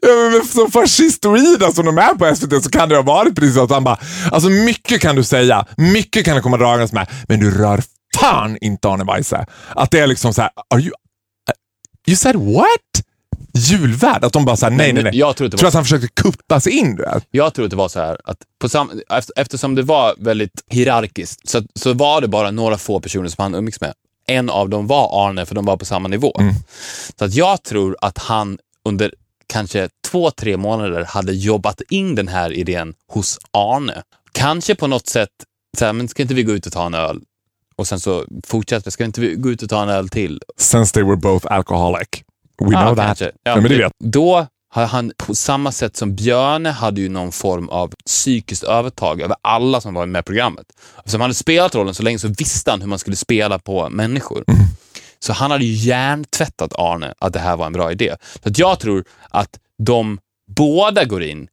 [0.02, 3.56] Ja, men så fascistoida som de är på SVT så kan det ha varit precis
[3.56, 3.98] så att han bara,
[4.32, 7.82] alltså mycket kan du säga, mycket kan du komma dragandes med, men du rör
[8.22, 9.46] fan inte Arne Weise.
[9.76, 10.92] Att det är liksom så här, are you,
[12.08, 13.06] you said what?
[13.54, 14.24] Julvärd?
[14.24, 15.18] Att de bara såhär, nej nej nej.
[15.18, 17.24] Jag tror att tror att han försökte kutta sig in du vet.
[17.32, 20.64] jag tror att det var så här att på sam, efter- eftersom det var väldigt
[20.68, 23.94] hierarkiskt så, så var det bara några få personer som han umgicks med.
[24.28, 26.34] En av dem var Arne för de var på samma nivå.
[27.20, 29.14] Så att jag tror att han under
[29.48, 34.04] kanske två, tre månader hade jobbat in den här idén hos Arne.
[34.32, 35.30] Kanske på något sätt,
[35.78, 37.22] så här, men ska inte vi gå ut och ta en öl?
[37.82, 40.42] Och sen så fortsätter, ska inte vi gå ut och ta en öl till?
[40.58, 42.08] Since they were both alcoholic.
[42.60, 43.06] We know that.
[43.06, 43.26] kanske.
[43.26, 43.94] Ja, Ja, men det vet.
[44.00, 49.22] Då har han på samma sätt som Björne hade ju någon form av psykiskt övertag
[49.22, 50.66] över alla som var med i programmet.
[50.98, 53.90] Eftersom han hade spelat rollen så länge så visste han hur man skulle spela på
[53.90, 54.44] människor.
[54.48, 54.62] Mm.
[55.20, 58.16] Så han hade ju hjärntvättat Arne att det här var en bra idé.
[58.44, 61.48] Så att jag tror att de båda går in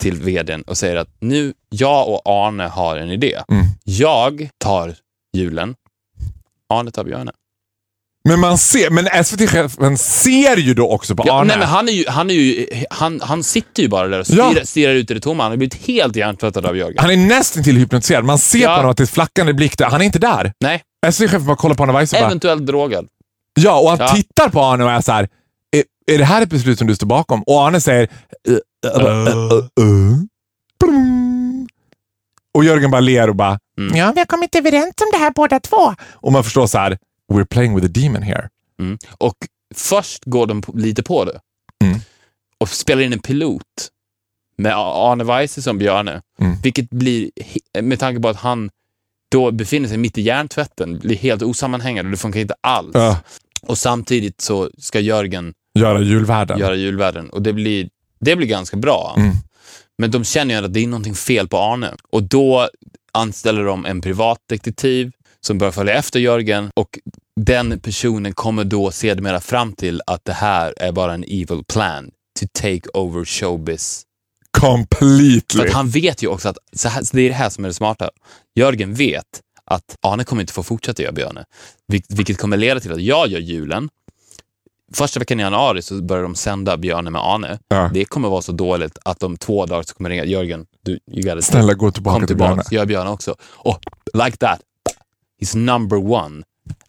[0.00, 3.40] till vdn och säger att nu, jag och Arne har en idé.
[3.48, 3.66] Mm.
[3.84, 4.94] Jag tar
[5.36, 5.74] julen,
[6.74, 7.32] Arne tar Björne.
[8.24, 11.48] Men man ser, men SVT-chefen ser ju då också på Ja, Arne.
[11.48, 14.26] nej, men han, är ju, han, är ju, han, han sitter ju bara där och
[14.28, 14.50] Ja.
[14.50, 15.42] stirrar, stirrar ut i det tomma.
[15.42, 16.98] Han har blivit helt hjärntvättad av Jörgen.
[16.98, 18.24] Han är nästan till hypnotiserad.
[18.24, 18.68] Man ser Ja.
[18.68, 19.86] på honom att det är flackande blick där.
[19.90, 20.52] Han är inte där.
[20.60, 23.06] Nej, SVT-chefen bara kollar på Arne Weise och bara, eventuellt drogad.
[23.60, 24.08] Ja, och han Ja.
[24.08, 25.28] tittar på Arne och är så här.
[25.76, 27.42] Är, är det här ett beslut som du står bakom?
[27.42, 28.08] Och Arne säger...
[28.48, 28.54] "Eh,
[28.90, 30.16] eh, eh, eh, eh."
[30.80, 31.19] Blum.
[32.60, 33.58] Och Jörgen bara ler och bara...
[33.78, 33.96] Mm.
[33.96, 35.94] Ja, vi har kommit överens om det här båda två.
[36.12, 36.98] Och man förstår så här.
[37.32, 38.48] We're playing with a demon here.
[38.80, 38.98] Mm.
[39.18, 39.34] Och
[39.74, 41.40] först går de lite på det
[41.84, 41.98] Mm.
[42.58, 43.62] och spelar in en pilot
[44.56, 46.22] med Arne Weise som Björne.
[46.40, 46.56] Mm.
[46.62, 47.30] Vilket blir,
[47.82, 48.70] med tanke på att han
[49.30, 52.90] då befinner sig mitt i hjärntvätten, blir helt osammanhängande och det funkar inte alls.
[52.94, 53.18] Ja.
[53.62, 56.58] Och samtidigt så ska Jörgen Göra julvärden.
[56.58, 57.88] göra julvärden och det blir,
[58.20, 59.14] det blir ganska bra.
[59.16, 59.32] Mm.
[60.00, 62.68] Men de känner ju att det är någonting fel på Arne och då
[63.12, 66.98] anställer de en privatdetektiv som börjar följa efter Jörgen och
[67.40, 72.10] den personen kommer då sedermera fram till att det här är bara en evil plan
[72.40, 74.02] to take over showbiz.
[74.54, 75.66] För Completely.
[75.66, 77.68] att han vet ju också att så här, så det är det här som är
[77.68, 78.10] det smarta.
[78.58, 81.44] Jörgen vet att Arne kommer inte få fortsätta göra Björne,
[81.92, 83.88] Vil- vilket kommer leda till att jag gör julen.
[84.94, 87.58] Första veckan i januari så börjar de sända Björne med Arne.
[87.68, 87.90] Ja.
[87.94, 91.22] Det kommer vara så dåligt att om två dagar så kommer ringa Jörgen, du, you
[91.22, 92.54] gotta Snälla gå tillbaka kom till Björne.
[92.54, 93.34] tillbaka, gör Björne också.
[93.56, 93.78] Och
[94.24, 94.60] like that,
[95.42, 96.42] he's number one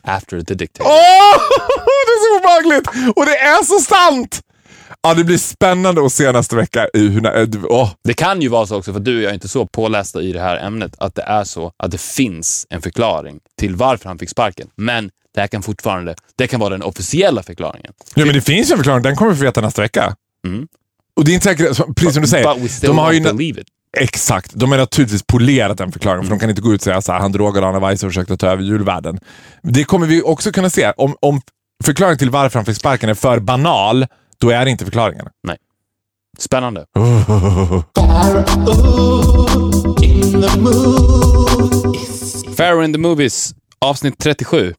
[0.04, 0.90] after the dictator.
[0.92, 1.38] Åh!
[2.06, 3.16] Det är så obehagligt!
[3.18, 4.42] Och det är så sant!
[5.04, 6.88] Ja, det blir spännande att se nästa vecka.
[7.70, 7.90] åh.
[8.04, 10.32] Det kan ju vara så också, för du och jag är inte så pålästa i
[10.34, 14.20] det här ämnet, att det är så att det finns en förklaring till varför han
[14.20, 14.68] fick sparken.
[14.76, 17.94] Men det här kan fortfarande, det kan vara den officiella förklaringen.
[18.16, 19.04] Ja, men det finns en förklaring.
[19.04, 20.16] Den kommer vi få veta nästa vecka.
[20.48, 20.68] Mm.
[21.16, 22.54] Och det är inte säkert, precis som du säger.
[22.54, 23.68] But we still De har ju believe it.
[23.98, 24.52] Exakt.
[24.54, 27.12] De har naturligtvis polerat den förklaringen, för de kan inte gå ut och säga så
[27.12, 29.20] här, han drogade Arne Weise och försökte ta över julvärlden.
[29.64, 30.94] Det kommer vi också kunna se.
[30.98, 31.42] Om, om
[31.84, 34.06] förklaringen till varför han fick sparken är för banal,
[34.38, 35.26] då är det inte förklaringen.
[36.38, 36.86] Spännande.
[42.58, 44.74] Pharaoh in the Movies, avsnitt 37.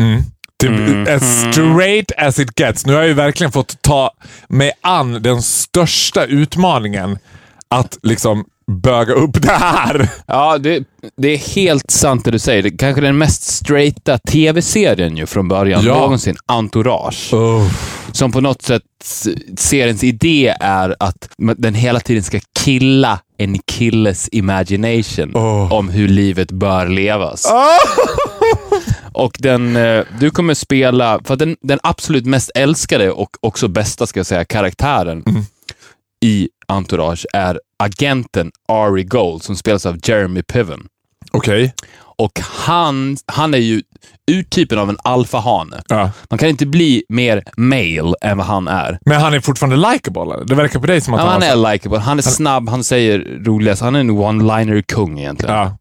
[0.00, 0.22] Mm.
[0.58, 1.06] Det, Mhm.
[1.16, 2.86] As straight as it gets.
[2.86, 4.10] Nu har jag ju verkligen fått ta
[4.48, 7.18] mig an den största utmaningen
[7.68, 8.44] att liksom
[8.82, 10.08] böga upp det här.
[10.26, 10.84] Ja, det,
[11.16, 12.62] det är helt sant det du säger.
[12.62, 15.94] Det är kanske den mest straighta tv-serien ju från början Ja.
[15.94, 16.36] någonsin.
[16.46, 17.30] Entourage.
[18.12, 18.82] Som på något sätt,
[19.58, 25.72] seriens idé är att den hela tiden ska killa en killes imagination Oh.
[25.72, 27.46] om hur livet bör levas.
[29.16, 34.06] Och den, eh, du kommer spela, för den, den absolut mest älskade och också bästa,
[34.06, 35.24] ska jag säga, karaktären
[36.24, 40.88] i Entourage är agenten Ari Gold som spelas av Jeremy Piven.
[41.30, 41.74] Okej.
[41.98, 43.82] Och han, han är ju
[44.30, 45.82] urtypen av en alfahane.
[45.88, 46.10] Ja.
[46.30, 48.98] Man kan inte bli mer male än vad han är.
[49.06, 50.44] Men han är fortfarande likeable.
[50.46, 52.84] Det verkar på dig som att Ja, han, han är likeable, han är snabb, han
[52.84, 55.54] säger roliga Han är en one-liner-kung egentligen.
[55.56, 55.76] Ja.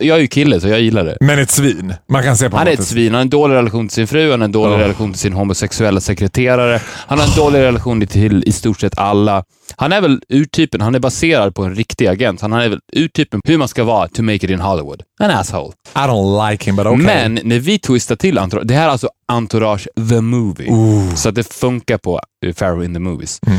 [0.00, 1.16] Jag är ju kille, så jag gillar det.
[1.20, 1.94] Men ett svin.
[2.08, 4.06] Man kan se på Han är ett svin, han har en dålig relation till sin
[4.06, 4.78] fru, han har en dålig Oh.
[4.78, 6.80] relation till sin homosexuella sekreterare.
[7.06, 9.44] Han har en dålig relation till i stort sett alla.
[9.76, 12.40] Han är väl urtypen, han är baserad på en riktig agent.
[12.40, 15.02] Han är väl urtypen hur man ska vara to make it in Hollywood.
[15.20, 15.72] En asshole.
[15.94, 16.98] I don't like him, but okay.
[17.04, 20.70] Men när vi twistar till Entourage, det här är alltså Entourage the Movie,
[21.16, 22.20] så att det funkar på
[22.58, 23.58] Pharaoh in the Movies, Mm.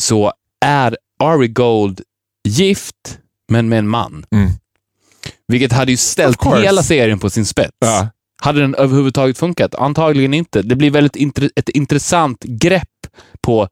[0.00, 0.32] så
[0.64, 2.00] är Ari Gold
[2.48, 3.18] gift,
[3.52, 4.24] men med en man.
[4.32, 4.50] Mm.
[5.48, 7.76] Vilket hade ju ställt hela serien på sin spets.
[7.80, 8.08] Ja.
[8.42, 9.74] Hade den överhuvudtaget funkat?
[9.74, 10.62] Antagligen inte.
[10.62, 12.88] Det blir väldigt intre- ett intressant grepp
[13.42, 13.68] på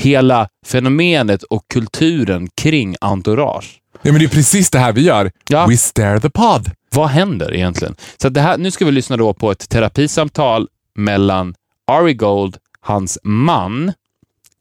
[0.00, 3.80] hela fenomenet och kulturen kring entourage.
[4.02, 5.30] Ja, men det är precis det här vi gör.
[5.48, 5.66] Ja.
[5.66, 6.70] We stare the pod.
[6.94, 7.96] Vad händer egentligen?
[8.22, 11.54] Så det här, nu ska vi lyssna då på ett terapisamtal mellan
[11.86, 13.92] Ari Gold, hans man,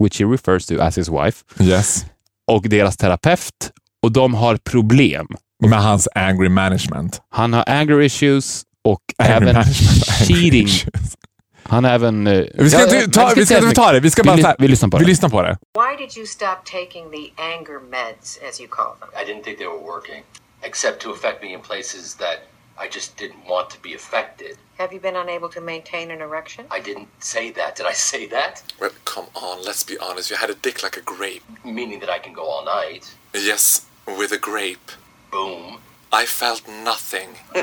[0.03, 2.05] which he refers to as his wife, Yes.
[2.51, 3.71] och deras terapeut.
[4.03, 5.27] Och de har problem.
[5.63, 7.21] Med hans angry management.
[7.29, 9.63] Han har anger issues och Angry även
[10.27, 10.67] cheating.
[11.69, 12.27] Han har även...
[12.27, 13.99] eh, Vi ska ja, inte ta, vi ska inte ta det.
[13.99, 15.07] Vi ska Vi bara här, vi lyssnar på vi det.
[15.09, 15.57] lyssnar på det.
[15.79, 19.09] Why did you stop taking the anger meds, as you call them?
[19.21, 20.23] I didn't think they were working,
[20.61, 22.37] except to affect me in places that
[22.85, 24.57] I just didn't want to be affected.
[24.77, 26.65] Have you been unable to maintain an erection?
[26.77, 27.75] I didn't say that.
[27.77, 28.53] Did I say that?
[28.79, 30.29] Well, come on, let's be honest.
[30.31, 31.43] You had a dick like a grape.
[31.65, 33.03] Meaning that I can go all night.
[33.33, 33.85] Yes,
[34.19, 34.87] with a grape.
[35.31, 35.77] Boom.
[36.11, 37.29] I felt nothing.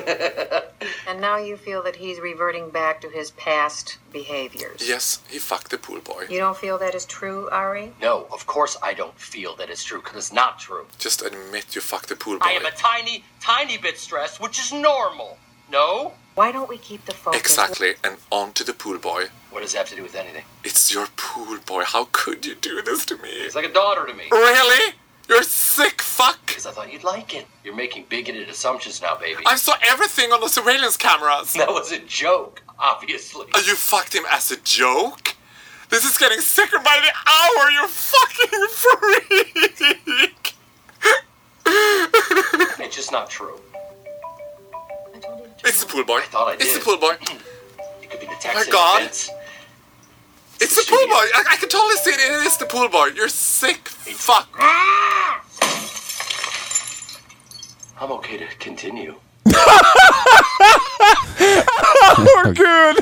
[1.08, 4.86] And now you feel that he's reverting back to his past behaviors.
[4.86, 6.26] Yes, he fucked the pool boy.
[6.28, 7.92] You don't feel that is true, Ari?
[8.02, 10.86] No, of course I don't feel that it's true because it's not true.
[10.98, 12.46] Just admit you fucked the pool boy.
[12.46, 15.38] I am a tiny, tiny bit stressed, which is normal.
[15.70, 16.12] No?
[16.34, 17.40] Why don't we keep the focus?
[17.40, 19.26] Exactly, and on to the pool boy.
[19.50, 20.44] What does that have to do with anything?
[20.64, 21.84] It's your pool boy.
[21.84, 23.30] How could you do this to me?
[23.30, 24.24] It's like a daughter to me.
[24.30, 24.92] Really?
[25.28, 26.38] You're a sick fuck!
[26.46, 27.46] Because I thought you'd like it.
[27.64, 29.42] You're making bigoted assumptions now, baby.
[29.46, 31.52] I saw everything on the surveillance cameras.
[31.54, 33.46] That was a joke, obviously.
[33.54, 35.34] Uh, You fucked him as a joke?
[35.88, 40.54] This is getting sicker by the hour, you fucking freak!
[42.80, 43.60] It's just not true.
[45.14, 46.18] I told you It's the pool boy.
[46.18, 46.62] I thought I did.
[46.62, 47.16] It's the pool boy.
[48.02, 49.00] It could be the my Texas God.
[49.00, 49.30] events.
[50.60, 51.24] It's the pool boy.
[51.38, 52.20] I, I can totally see it.
[52.20, 53.08] It is the pool boy.
[53.16, 54.48] You're sick fuck.
[58.00, 59.14] I'm okay to continue.
[62.18, 62.96] Åh gud!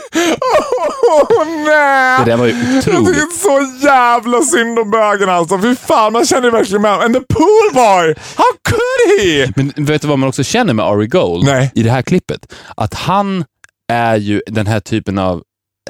[1.10, 2.18] Åh nej!
[2.18, 3.36] Det där var ju Jag tycker otroligt.
[3.36, 5.58] så jävla synd om bögen alltså.
[5.58, 7.04] Fy fan, man känner verkligen med honom.
[7.06, 8.14] And the pool boy!
[8.36, 9.52] How could he?
[9.56, 11.72] Men vet du vad man också känner med Ari Gold Nej.
[11.74, 12.52] i det här klippet?
[12.76, 13.44] Att han
[13.92, 15.42] är ju den här typen av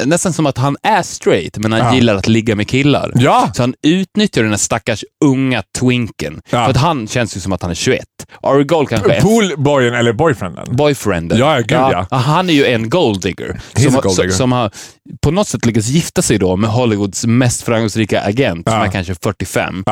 [0.05, 1.95] Nästan som att han är straight, men han Ja.
[1.95, 3.13] gillar att ligga med killar.
[3.15, 3.51] Ja.
[3.55, 6.41] Så han utnyttjar den här stackars unga twinken.
[6.51, 6.65] Ja.
[6.65, 8.05] För att han känns ju som att han är 21.
[8.43, 10.77] Ari Gold kanske är Poolboyen eller boyfrienden?
[10.77, 11.39] boyfrienden.
[11.39, 11.71] Ja, ja, gud,
[12.11, 12.17] ja.
[12.17, 13.61] Han är ju en golddigger.
[13.77, 14.29] Som, gold digger.
[14.31, 14.71] som, som har
[15.23, 18.87] på något sätt lyckats gifta sig då med Hollywoods mest framgångsrika agent, som Ja.
[18.87, 19.85] är kanske 45.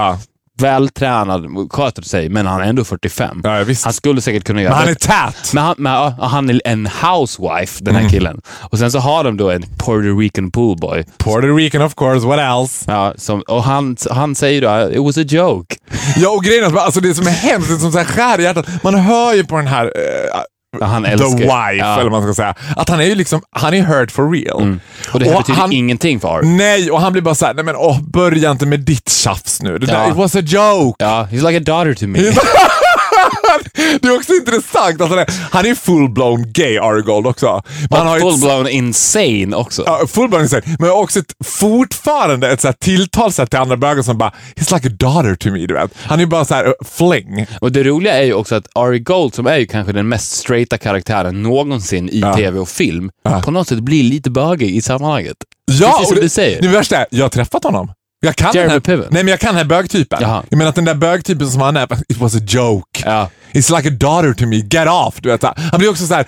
[0.63, 3.41] Vältränad, sköter sig, men han är ändå 45.
[3.45, 3.65] Ja.
[3.85, 5.53] Han skulle säkert kunna göra Men han är tät.
[5.53, 8.13] Men han, men, han är en housewife, den här Mm.
[8.13, 8.41] killen.
[8.61, 11.05] Och sen så har de då en Puerto Rican poolboy.
[11.19, 12.85] Puerto Rican of course, what else?
[12.89, 15.77] Ja, som, och han, han säger då, it was a joke.
[16.17, 18.43] Ja, och grejen är alltså, det som är hemskt, det som så här skär i
[18.43, 18.67] hjärtat.
[18.83, 20.41] Man hör ju på den här eh,
[20.81, 21.87] Ja, Han the älskar wife, ja.
[21.87, 21.99] Mm.
[22.01, 24.79] eller vad man ska säga, att han är ju liksom, han är hurt for real.
[25.13, 26.47] Och det här betyder han, ingenting för Ari.
[26.47, 29.79] Nej, och han blir bara såhär, nej men åh, börja inte med ditt tjafs nu.
[29.79, 30.11] Det där, Ja.
[30.11, 31.05] it was a joke.
[31.05, 32.19] Ja, he's like a daughter to me.
[34.03, 37.63] det är också intressant, alltså, det- han är full-blown gay, Ari Gold också.
[37.91, 39.83] Han full-blown insane också.
[39.87, 40.63] Ja, full-blown insane.
[40.79, 44.89] Men också ett, fortfarande ett så här tilltalssätt till andra bögar som bara “He's like
[44.89, 45.67] a daughter to me”.
[45.67, 45.91] Du vet.
[46.03, 47.47] Han är bara så här uh, fling.
[47.61, 50.33] Och det roliga är ju också att Ari Gold, som är ju kanske den mest
[50.33, 52.35] straighta karaktären någonsin i Ja.
[52.35, 53.41] tv och film, Ja.
[53.45, 55.37] på något sätt blir lite bögig i sammanhanget.
[55.81, 56.63] Ja, Precis som det, du säger.
[56.63, 57.93] Det värsta är, jag har träffat honom.
[58.25, 59.07] Jag kan Jeremy den här, Piven.
[59.11, 60.19] Nej, men jag kan den här bögtypen.
[60.23, 60.43] Jaha.
[60.49, 63.03] Jag menar att den där bögtypen som han är, it was a joke.
[63.05, 63.29] Ja.
[63.55, 65.15] It's like a daughter to me, get off.
[65.21, 66.27] Du vet, han blir också så här,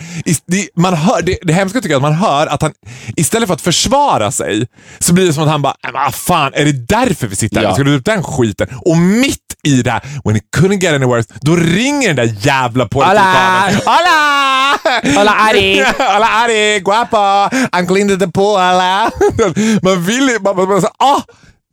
[0.81, 2.73] man hör, det, det hemska tycker jag att man hör att han,
[3.17, 4.67] istället för att försvara sig,
[4.99, 7.57] så blir det som att han bara, "Men vad fan, är det därför vi sitter
[7.57, 7.65] här?
[7.65, 7.75] Ja.
[7.75, 8.69] Ska du ut den skiten?
[8.85, 12.37] Och mitt i det här, when it couldn't get any worse, då ringer den där
[12.41, 13.81] jävla puertoricanen.
[13.87, 14.79] Hola!
[15.19, 15.85] Hola, Ari!
[15.99, 17.49] Hola Ari, guapo,
[17.89, 19.11] clean to the pool, hola.
[19.83, 21.21] Man vill ju, man, man, man, så, ah,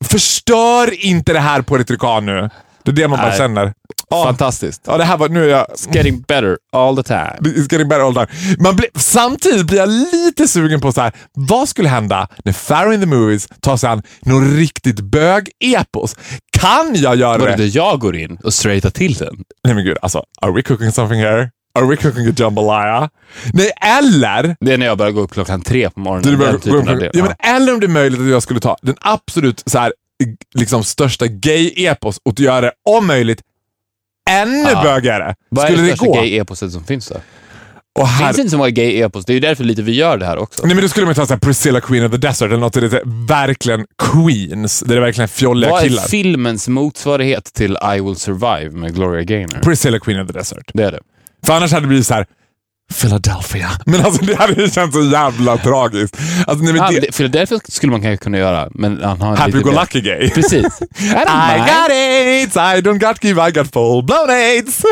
[0.06, 2.50] förstör inte det här puertorican nu.
[2.84, 3.38] Det är det man bara Nej.
[3.38, 3.74] känner.
[4.12, 4.82] Ah, Fantastiskt.
[4.88, 5.68] Ja, det här var, nu är jag...
[5.94, 7.34] Getting better all the time.
[7.40, 8.56] It's getting better all the time.
[8.64, 12.94] Man blir, samtidigt blir jag lite sugen på så här, vad skulle hända när Farrow
[12.94, 16.16] in the Movies tar sig an någon riktigt bög-epos?
[16.60, 17.64] Kan jag göra Var det det?
[17.64, 19.36] där jag går in och straightar till den?
[19.64, 21.50] Nej men gud, alltså, are we cooking something here?
[21.80, 23.10] Are we cooking a jambalaya?
[23.54, 24.56] Nej, eller...
[24.60, 26.32] Det är när jag börjar gå upp klockan tre på morgonen.
[26.32, 27.10] Du börjar den typen av det.
[27.14, 29.94] ja, men eller om det är möjligt att jag skulle ta den absolut så här,
[30.56, 33.42] liksom största gay-epos och göra det, om möjligt,
[34.30, 34.84] ännu Ja.
[34.84, 35.36] bögigare.
[35.50, 36.22] Vad är Skulle det det största gå?
[36.22, 37.16] gay-eposet som finns då?
[37.16, 39.26] Och Det här, finns inte så många gay-epos.
[39.26, 40.66] Det är ju därför lite vi gör det här också.
[40.66, 42.74] Nej men då skulle man ta så här Priscilla Queen of the Desert eller något
[42.74, 46.04] där det är verkligen Queens, där det är verkligen fjolliga Vad killar.
[46.04, 49.60] är filmens motsvarighet till I will survive med Gloria Gaynor?
[49.64, 50.72] Priscilla Queen of the Desert.
[50.74, 51.00] Det är det.
[51.46, 52.26] För annars hade det blivit så här
[53.00, 53.70] Philadelphia.
[53.86, 56.18] Men alltså det hade ju känts så jävla tragiskt.
[56.48, 59.60] Alltså, nej, men Ah, det, Philadelphia skulle man kanske kunna göra, men han har Happy
[59.60, 60.30] Go Lucky Gay.
[60.30, 60.82] Precis.
[61.00, 64.82] I I got AIDS, I don't got give, I got full blown AIDS.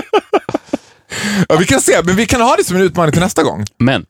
[1.50, 3.66] ja, vi kan se, men vi kan ha det som en utmaning till nästa gång.
[3.80, 4.06] Men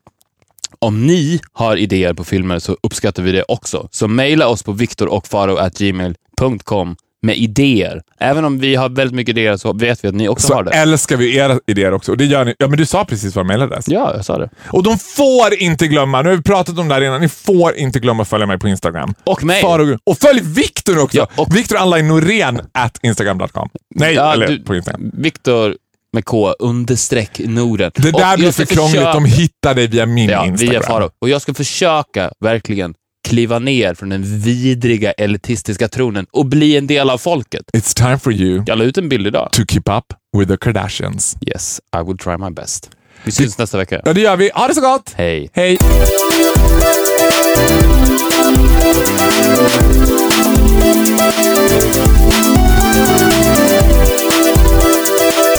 [0.79, 3.87] om ni har idéer på filmer så uppskattar vi det också.
[3.91, 8.01] Så mejla oss på viktorochfaro.gmail.com med idéer.
[8.19, 10.63] Även om vi har väldigt mycket idéer så vet vi att ni också Så har
[10.63, 10.71] det.
[10.71, 12.11] älskar vi era idéer också.
[12.11, 12.55] Och det gör ni.
[12.59, 13.85] Ja, men du sa precis vår mailadress.
[13.87, 14.49] Ja, jag sa det.
[14.69, 17.75] Och de får inte glömma, nu har vi pratat om det här innan, ni får
[17.75, 19.13] inte glömma att följa mig på Instagram.
[19.23, 19.61] Och mig.
[19.63, 21.17] Faro- och följ Viktor också!
[21.17, 23.69] Ja, och- Viktor Norén at instagram.com.
[23.95, 25.11] Nej, Ja, eller du- på Instagram.
[25.13, 25.75] Viktor
[26.13, 27.91] med K understreck Norden.
[27.95, 30.71] Det Och där blir jag för krångligt, försöka- de hittar dig via min Ja, Instagram.
[30.71, 31.09] via Faro.
[31.21, 32.93] Och jag ska försöka verkligen
[33.27, 37.61] kliva ner från den vidriga elitistiska tronen och bli en del av folket.
[37.73, 39.49] It's time for you Jag la ut en bild idag.
[39.51, 40.05] to keep up
[40.37, 41.37] with the Kardashians.
[41.47, 42.89] Yes, I will try my best.
[43.23, 44.01] Vi syns nästa vecka.
[44.05, 44.51] Ja, det gör vi.
[44.53, 45.13] Ha det så gott!
[45.15, 45.49] Hej.
[45.53, 45.77] Hej!